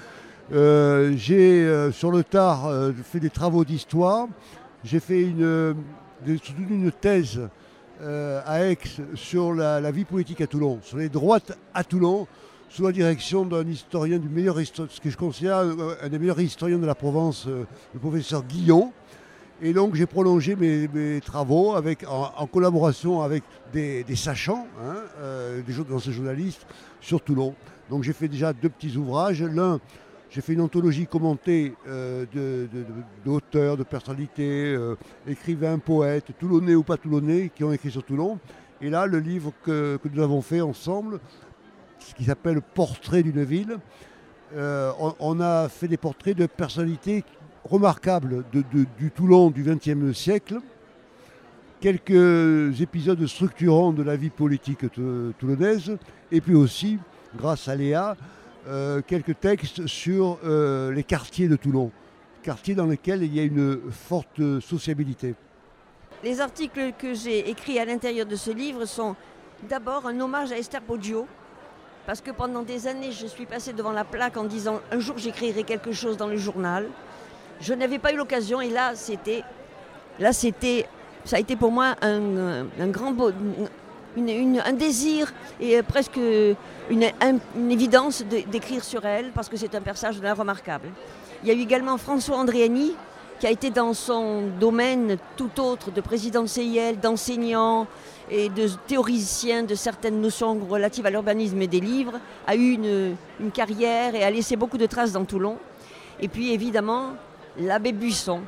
j'ai 0.50 1.90
sur 1.92 2.11
le 2.11 2.24
tard 2.24 2.70
fait 3.04 3.20
des 3.20 3.28
travaux 3.28 3.66
d'histoire. 3.66 4.28
J'ai 4.82 5.00
fait 5.00 5.20
une, 5.20 5.74
une 6.26 6.90
thèse 6.90 7.38
à 8.00 8.64
Aix 8.64 8.78
sur 9.14 9.52
la, 9.52 9.90
vie 9.90 10.04
politique 10.04 10.40
à 10.40 10.46
Toulon, 10.46 10.78
sur 10.82 10.98
les 10.98 11.08
droites 11.08 11.56
à 11.74 11.84
Toulon 11.84 12.26
sous 12.68 12.84
la 12.84 12.92
direction 12.92 13.44
d'un 13.44 13.66
historien, 13.66 14.18
du 14.18 14.28
meilleur 14.28 14.56
ce 14.58 15.00
que 15.00 15.11
je 15.11 15.16
considère 15.16 15.58
un 16.02 16.08
des 16.08 16.18
meilleurs 16.18 16.40
historiens 16.40 16.78
de 16.78 16.87
la 16.87 16.94
Provence, 16.94 17.46
euh, 17.46 17.64
le 17.94 18.00
professeur 18.00 18.44
Guillon. 18.44 18.92
Et 19.61 19.72
donc 19.72 19.94
j'ai 19.94 20.06
prolongé 20.06 20.54
mes, 20.54 21.20
travaux 21.20 21.74
avec, 21.74 22.04
en, 22.08 22.46
collaboration 22.46 23.22
avec 23.22 23.42
des, 23.72 24.04
sachants, 24.14 24.66
hein, 24.80 24.96
euh, 25.18 25.62
des, 25.62 25.72
journalistes 26.12 26.64
sur 27.00 27.20
Toulon. 27.20 27.54
Donc 27.90 28.04
j'ai 28.04 28.12
fait 28.12 28.28
déjà 28.28 28.52
deux 28.52 28.68
petits 28.68 28.96
ouvrages. 28.96 29.42
L'un, 29.42 29.80
j'ai 30.30 30.40
fait 30.40 30.52
une 30.52 30.60
anthologie 30.60 31.06
commentée 31.06 31.74
euh, 31.86 32.26
d'auteurs, 33.24 33.76
de, 33.76 33.82
personnalités, 33.82 34.76
écrivains, 35.26 35.78
poètes, 35.78 36.32
toulonnais 36.38 36.74
ou 36.74 36.82
pas 36.82 36.96
toulonnais, 36.96 37.50
qui 37.54 37.64
ont 37.64 37.72
écrit 37.72 37.90
sur 37.90 38.04
Toulon. 38.04 38.38
Et 38.80 38.90
là, 38.90 39.06
le 39.06 39.18
livre 39.18 39.52
que 39.64 39.98
nous 40.12 40.22
avons 40.22 40.42
fait 40.42 40.60
ensemble, 40.60 41.20
ce 41.98 42.14
qui 42.14 42.24
s'appelle 42.24 42.60
Portrait 42.62 43.22
d'une 43.22 43.44
ville. 43.44 43.78
Euh, 44.56 44.92
on, 45.20 45.40
a 45.40 45.68
fait 45.68 45.88
des 45.88 45.98
portraits 45.98 46.36
de 46.36 46.46
personnalités 46.46 47.22
remarquables 47.64 48.44
du 48.50 49.10
Toulon 49.10 49.50
du 49.50 49.62
XXe 49.62 50.16
siècle, 50.16 50.58
quelques 51.80 52.80
épisodes 52.80 53.24
structurants 53.26 53.92
de 53.92 54.02
la 54.02 54.16
vie 54.16 54.30
politique 54.30 54.90
tou- 54.90 55.32
toulonnaise, 55.38 55.98
et 56.32 56.40
puis 56.40 56.54
aussi, 56.54 56.98
grâce 57.36 57.68
à 57.68 57.76
Léa, 57.76 58.16
euh, 58.68 59.00
quelques 59.07 59.40
textes 59.40 59.87
sur 59.87 60.38
euh, 60.44 60.92
les 60.92 61.02
quartiers 61.02 61.48
de 61.48 61.57
Toulon, 61.57 61.90
quartiers 62.42 62.74
dans 62.74 62.85
lesquels 62.85 63.22
il 63.22 63.35
y 63.35 63.40
a 63.40 63.42
une 63.42 63.81
forte 63.90 64.61
sociabilité. 64.61 65.35
Les 66.22 66.40
articles 66.40 66.92
que 66.98 67.14
j'ai 67.14 67.48
écrits 67.48 67.78
à 67.78 67.87
l'intérieur 67.87 68.26
de 68.26 68.37
ce 68.37 68.50
livre 68.50 68.85
sont 68.85 69.16
d'abord 69.70 70.07
un 70.07 70.20
hommage 70.20 70.52
à 70.52 70.59
Esther 70.59 70.83
Poggio, 70.83 71.26
parce 72.04 72.20
que 72.20 72.31
pendant 72.31 72.62
des 72.62 72.87
années, 72.87 73.12
je 73.12 73.26
suis 73.26 73.46
passée 73.46 73.72
devant 73.72 73.92
la 73.92 74.04
plaque 74.04 74.37
en 74.37 74.44
disant 74.44 74.81
un 74.90 74.98
jour 74.98 75.16
j'écrirai 75.16 75.62
quelque 75.62 75.92
chose 75.92 76.18
dans 76.18 76.26
le 76.26 76.37
journal. 76.37 76.88
Je 77.61 77.72
n'avais 77.72 77.98
pas 77.98 78.12
eu 78.12 78.16
l'occasion 78.16 78.61
et 78.61 78.68
là, 78.68 78.94
c'était, 78.94 79.44
là, 80.18 80.35
c'était, 80.35 80.87
ça 81.24 81.37
a 81.37 81.40
été 81.40 81.57
pour 81.57 81.72
moi 81.72 81.96
un, 82.02 82.66
un 82.78 82.88
grand 82.88 83.12
beau, 83.12 83.31
un 84.64 84.72
désir 84.72 85.33
et 85.61 85.83
presque 85.83 86.16
une, 86.90 87.04
un- 87.20 87.38
une 87.57 87.70
évidence 87.70 88.22
de- 88.22 88.48
d'écrire 88.50 88.83
sur 88.85 89.04
elle, 89.04 89.31
parce 89.33 89.48
que 89.48 89.57
c'est 89.57 89.74
un 89.74 89.81
personnage 89.81 90.18
remarquable. 90.37 90.88
Il 91.42 91.48
y 91.48 91.52
a 91.52 91.54
eu 91.54 91.61
également 91.61 91.96
François 91.98 92.37
Andréani, 92.37 92.94
qui 93.38 93.46
a 93.46 93.50
été 93.50 93.70
dans 93.70 93.94
son 93.94 94.48
domaine 94.59 95.16
tout 95.37 95.61
autre 95.61 95.92
de 95.92 96.00
président 96.00 96.42
de 96.42 96.48
CIL, 96.48 96.98
d'enseignant 97.00 97.87
et 98.31 98.48
de 98.48 98.66
théoricien 98.88 99.62
de 99.62 99.74
certaines 99.76 100.20
notions 100.20 100.59
relatives 100.68 101.07
à 101.07 101.11
l'urbanisme 101.11 101.62
et 101.62 101.68
des 101.68 101.81
livres, 101.81 102.18
a 102.46 102.57
eu 102.57 102.72
une, 102.72 103.14
une 103.40 103.50
carrière 103.52 104.14
et 104.16 104.24
a 104.24 104.31
laissé 104.31 104.57
beaucoup 104.57 104.76
de 104.78 104.87
traces 104.87 105.12
dans 105.12 105.24
Toulon. 105.24 105.57
Et 106.20 106.26
puis 106.26 106.52
évidemment, 106.52 107.11
l'abbé 107.59 107.92
Buisson, 107.92 108.40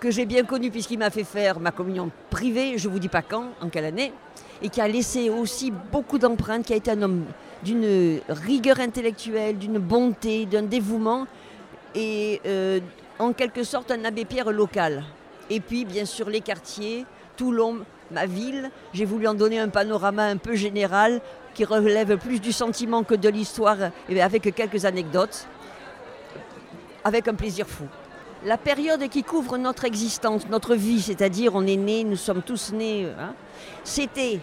que 0.00 0.10
j'ai 0.10 0.26
bien 0.26 0.42
connu 0.44 0.70
puisqu'il 0.70 0.98
m'a 0.98 1.10
fait 1.10 1.24
faire 1.24 1.60
ma 1.60 1.70
communion 1.70 2.10
privée, 2.28 2.76
je 2.76 2.88
ne 2.88 2.92
vous 2.92 2.98
dis 2.98 3.08
pas 3.08 3.22
quand, 3.22 3.46
en 3.62 3.68
quelle 3.68 3.84
année, 3.86 4.12
et 4.62 4.68
qui 4.68 4.80
a 4.80 4.88
laissé 4.88 5.30
aussi 5.30 5.72
beaucoup 5.92 6.18
d'empreintes, 6.18 6.66
qui 6.66 6.72
a 6.72 6.76
été 6.76 6.90
un 6.90 7.02
homme 7.02 7.24
d'une 7.62 8.20
rigueur 8.28 8.80
intellectuelle, 8.80 9.58
d'une 9.58 9.78
bonté, 9.78 10.46
d'un 10.46 10.62
dévouement, 10.62 11.26
et 11.94 12.40
euh, 12.46 12.80
en 13.18 13.32
quelque 13.32 13.64
sorte 13.64 13.90
un 13.90 14.04
abbé 14.04 14.24
Pierre 14.24 14.52
local. 14.52 15.04
Et 15.50 15.60
puis 15.60 15.84
bien 15.84 16.04
sûr 16.04 16.28
les 16.28 16.40
quartiers, 16.40 17.06
Toulon, 17.36 17.78
ma 18.10 18.26
ville, 18.26 18.70
j'ai 18.92 19.04
voulu 19.04 19.26
en 19.26 19.34
donner 19.34 19.58
un 19.58 19.68
panorama 19.68 20.24
un 20.24 20.36
peu 20.36 20.54
général 20.54 21.20
qui 21.54 21.64
relève 21.64 22.18
plus 22.18 22.40
du 22.40 22.52
sentiment 22.52 23.02
que 23.02 23.14
de 23.14 23.28
l'histoire, 23.28 23.78
et 24.08 24.20
avec 24.20 24.54
quelques 24.54 24.84
anecdotes, 24.84 25.46
avec 27.02 27.28
un 27.28 27.34
plaisir 27.34 27.66
fou. 27.66 27.84
La 28.44 28.58
période 28.58 29.08
qui 29.08 29.22
couvre 29.22 29.56
notre 29.56 29.86
existence, 29.86 30.48
notre 30.50 30.74
vie, 30.74 31.00
c'est-à-dire 31.00 31.54
on 31.54 31.66
est 31.66 31.76
né, 31.76 32.04
nous 32.04 32.16
sommes 32.16 32.42
tous 32.42 32.72
nés, 32.72 33.06
hein, 33.18 33.34
c'était 33.84 34.40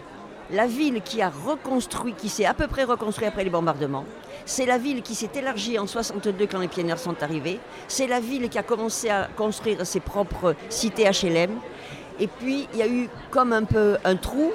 la 0.50 0.66
ville 0.66 1.00
qui 1.02 1.22
a 1.22 1.30
reconstruit, 1.30 2.14
qui 2.14 2.28
s'est 2.28 2.44
à 2.44 2.54
peu 2.54 2.66
près 2.66 2.84
reconstruite 2.84 3.28
après 3.28 3.44
les 3.44 3.50
bombardements. 3.50 4.04
C'est 4.44 4.66
la 4.66 4.78
ville 4.78 5.02
qui 5.02 5.14
s'est 5.14 5.30
élargie 5.34 5.78
en 5.78 5.86
62 5.86 6.46
quand 6.46 6.58
les 6.58 6.68
pionniers 6.68 6.96
sont 6.96 7.22
arrivés. 7.22 7.60
C'est 7.88 8.06
la 8.06 8.20
ville 8.20 8.48
qui 8.48 8.58
a 8.58 8.62
commencé 8.62 9.08
à 9.08 9.28
construire 9.36 9.86
ses 9.86 10.00
propres 10.00 10.54
cités 10.68 11.04
HLM. 11.04 11.52
Et 12.20 12.26
puis 12.26 12.68
il 12.72 12.78
y 12.78 12.82
a 12.82 12.88
eu 12.88 13.08
comme 13.30 13.52
un 13.52 13.64
peu 13.64 13.96
un 14.04 14.16
trou. 14.16 14.52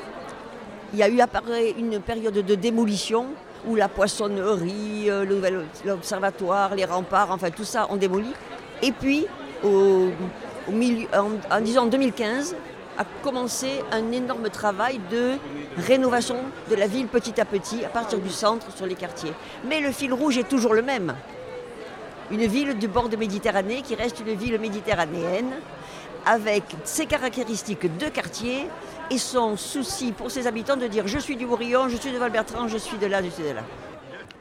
Il 0.93 0.99
y 0.99 1.03
a 1.03 1.09
eu 1.09 1.19
une 1.77 1.99
période 1.99 2.33
de 2.33 2.55
démolition 2.55 3.27
où 3.67 3.75
la 3.75 3.89
poissonnerie, 3.89 5.09
euh, 5.09 5.25
l'observatoire, 5.85 6.75
les 6.75 6.85
remparts, 6.85 7.31
enfin 7.31 7.49
tout 7.51 7.65
ça 7.65 7.87
ont 7.91 7.97
démoli. 7.97 8.31
Et 8.81 8.91
puis 8.91 9.27
en, 9.63 10.09
en 11.51 11.61
disant 11.61 11.83
en 11.83 11.87
2015 11.87 12.55
a 12.99 13.05
commencé 13.23 13.81
un 13.91 14.11
énorme 14.11 14.49
travail 14.49 14.99
de 15.09 15.37
rénovation 15.77 16.35
de 16.69 16.75
la 16.75 16.85
ville 16.85 17.07
petit 17.07 17.39
à 17.39 17.45
petit, 17.45 17.83
à 17.85 17.87
partir 17.87 18.19
du 18.19 18.29
centre 18.29 18.67
sur 18.75 18.85
les 18.85 18.95
quartiers. 18.95 19.31
Mais 19.65 19.79
le 19.79 19.91
fil 19.91 20.13
rouge 20.13 20.37
est 20.37 20.49
toujours 20.49 20.73
le 20.73 20.81
même. 20.81 21.15
Une 22.29 22.45
ville 22.45 22.77
du 22.77 22.89
bord 22.89 23.07
de 23.07 23.15
Méditerranée 23.15 23.81
qui 23.81 23.95
reste 23.95 24.19
une 24.19 24.35
ville 24.35 24.59
méditerranéenne, 24.59 25.51
avec 26.25 26.63
ses 26.83 27.05
caractéristiques 27.05 27.97
de 27.97 28.09
quartier 28.09 28.67
et 29.09 29.17
son 29.17 29.55
souci 29.55 30.11
pour 30.11 30.29
ses 30.29 30.45
habitants 30.45 30.75
de 30.75 30.87
dire 30.87 31.07
je 31.07 31.17
suis 31.17 31.37
du 31.37 31.45
Bourillon, 31.45 31.87
je 31.87 31.95
suis 31.95 32.11
de 32.11 32.17
Val-Bertrand, 32.17 32.67
je 32.67 32.77
suis 32.77 32.97
de 32.97 33.07
là, 33.07 33.23
je 33.23 33.29
suis 33.29 33.43
de 33.43 33.51
là. 33.51 33.63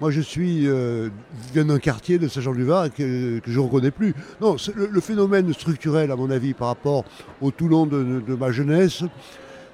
Moi, 0.01 0.13
je 0.13 0.21
suis 0.21 0.69
euh, 0.69 1.09
viens 1.53 1.65
d'un 1.65 1.81
quartier 1.81 2.21
de 2.21 2.29
Saint-Jean-du-Var 2.29 2.95
que, 2.95 3.41
je 3.45 3.59
ne 3.59 3.65
reconnais 3.65 3.91
plus. 3.91 4.15
Non, 4.41 4.55
le, 4.77 5.01
phénomène 5.01 5.53
structurel, 5.53 6.13
à 6.13 6.17
mon 6.17 6.31
avis, 6.31 6.55
par 6.55 6.69
rapport 6.69 7.05
au 7.41 7.51
Toulon 7.51 7.85
de, 7.85 8.35
ma 8.37 8.53
jeunesse, 8.53 9.03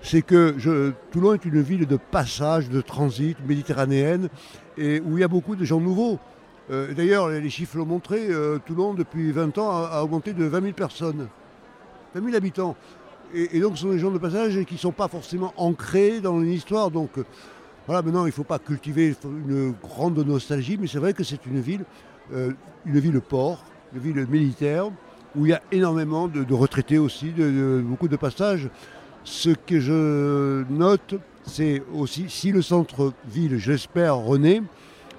c'est 0.01 0.23
que 0.23 0.95
Toulon 1.11 1.35
est 1.35 1.45
une 1.45 1.61
ville 1.61 1.87
de 1.87 1.99
passage, 1.99 2.71
de 2.71 2.81
transit 2.81 3.37
méditerranéenne, 3.47 4.31
et 4.79 5.03
où 5.05 5.19
il 5.19 5.21
y 5.21 5.25
a 5.25 5.29
beaucoup 5.29 5.57
de 5.57 5.65
gens 5.67 5.79
nouveaux. 5.81 6.19
Euh, 6.71 6.95
D'ailleurs, 6.95 7.29
les 7.29 7.51
chiffres 7.51 7.77
l'ont 7.77 7.85
montré, 7.85 8.29
euh, 8.31 8.59
Toulon, 8.65 8.95
depuis 8.95 9.31
20 9.31 9.59
ans, 9.59 9.71
a, 9.73 10.03
augmenté 10.03 10.33
de 10.33 10.47
20 10.47 10.61
000 10.63 10.73
personnes. 10.73 11.29
20 12.15 12.25
000 12.25 12.35
habitants. 12.35 12.77
Et, 13.35 13.59
et 13.59 13.61
donc, 13.61 13.77
ce 13.77 13.83
sont 13.83 13.91
des 13.91 13.99
gens 13.99 14.11
de 14.11 14.17
passage 14.17 14.59
qui 14.65 14.75
ne 14.75 14.79
sont 14.79 14.93
pas 14.93 15.09
forcément 15.09 15.53
ancrés 15.59 16.23
dans 16.23 16.41
une 16.41 16.53
histoire. 16.53 16.91
Donc, 16.91 17.11
voilà, 17.87 18.03
maintenant, 18.03 18.25
il 18.25 18.29
ne 18.29 18.33
faut 18.33 18.45
pas 18.45 18.59
cultiver 18.59 19.15
une 19.25 19.75
grande 19.83 20.19
nostalgie, 20.19 20.79
mais 20.81 20.87
c'est 20.87 20.99
vrai 20.99 21.13
que 21.13 21.23
c'est 21.23 21.45
une 21.47 21.61
ville, 21.61 21.85
euh, 22.33 22.53
une 22.87 22.99
ville 22.99 23.21
port, 23.21 23.65
une 23.95 24.01
ville 24.01 24.27
militaire, 24.27 24.87
où 25.37 25.45
il 25.47 25.51
y 25.51 25.53
a 25.53 25.61
énormément 25.71 26.29
de, 26.29 26.55
retraités 26.55 26.99
aussi, 26.99 27.33
de, 27.33 27.83
beaucoup 27.85 28.09
de 28.09 28.17
passages. 28.17 28.71
Ce 29.25 29.51
que 29.51 29.81
je 29.81 30.65
note, 30.71 31.15
c'est 31.45 31.83
aussi, 31.95 32.27
si 32.29 32.53
le 32.53 32.63
centre-ville, 32.63 33.59
j'espère, 33.59 34.17
renaît, 34.17 34.63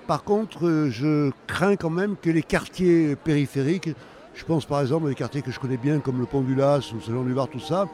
par 0.07 0.23
contre, 0.23 0.65
euh, 0.67 0.89
je 0.89 1.31
crains 1.47 1.75
quand 1.75 1.89
même 1.89 2.15
que 2.19 2.29
les 2.29 2.43
quartiers 2.43 3.15
périphériques, 3.15 3.89
je 4.35 4.43
pense 4.43 4.65
par 4.65 4.81
exemple 4.81 5.07
à 5.07 5.09
des 5.09 5.15
quartiers 5.15 5.41
que 5.41 5.51
je 5.51 5.59
connais 5.59 5.77
bien, 5.77 5.99
comme 5.99 6.19
le 6.19 6.25
Pont 6.25 6.41
du 6.41 6.55
Las 6.55 6.91
ou 6.93 7.01
Saint-Jean-du-Var, 7.01 7.47
tout 7.47 7.59
ça, 7.59 7.87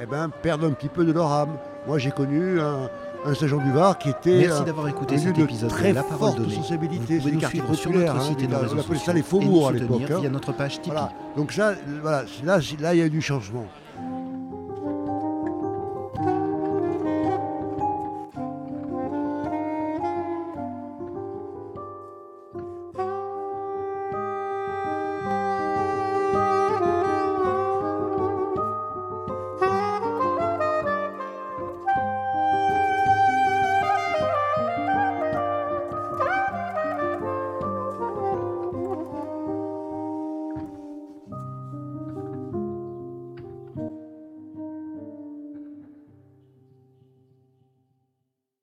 eh 0.00 0.06
ben, 0.06 0.30
perdent 0.42 0.64
un 0.64 0.72
petit 0.72 0.88
peu 0.88 1.04
de 1.04 1.12
leur 1.12 1.30
âme. 1.32 1.56
Moi, 1.86 1.98
j'ai 1.98 2.10
connu 2.10 2.60
un, 2.60 2.90
un 3.24 3.34
Saint-Jean-du-Var 3.34 3.98
qui 3.98 4.10
était 4.10 4.38
Merci 4.38 4.62
un- 4.62 4.64
d'avoir 4.64 4.88
écouté 4.88 5.18
cet 5.18 5.38
épisode 5.38 5.70
de 5.70 5.74
très 5.74 5.92
La 5.92 6.02
Parole 6.02 6.18
forte 6.18 6.38
donnée. 6.38 6.54
sociabilité. 6.54 7.14
Vous 7.18 7.20
pouvez 7.22 7.32
nous 7.32 7.48
suivre 7.48 7.74
sur 7.74 7.90
notre 7.90 8.16
hein, 8.16 8.20
site 8.20 8.42
et 8.42 8.46
nos 8.46 8.56
on 8.56 8.60
réseaux 8.60 8.78
appelait 8.80 8.94
ça 8.98 9.04
sociaux 9.04 9.12
les 9.14 9.22
faubourgs 9.22 9.68
à 9.68 9.72
l'époque. 9.72 10.02
hein. 10.10 10.18
via 10.20 10.30
notre 10.30 10.52
page 10.52 10.74
Tipeee. 10.80 10.90
Voilà. 10.90 11.12
Donc 11.36 11.52
ça, 11.52 11.72
voilà, 12.02 12.22
là, 12.44 12.58
là, 12.80 12.94
il 12.94 12.98
y 12.98 13.02
a 13.02 13.08
du 13.08 13.20
changement. 13.20 13.64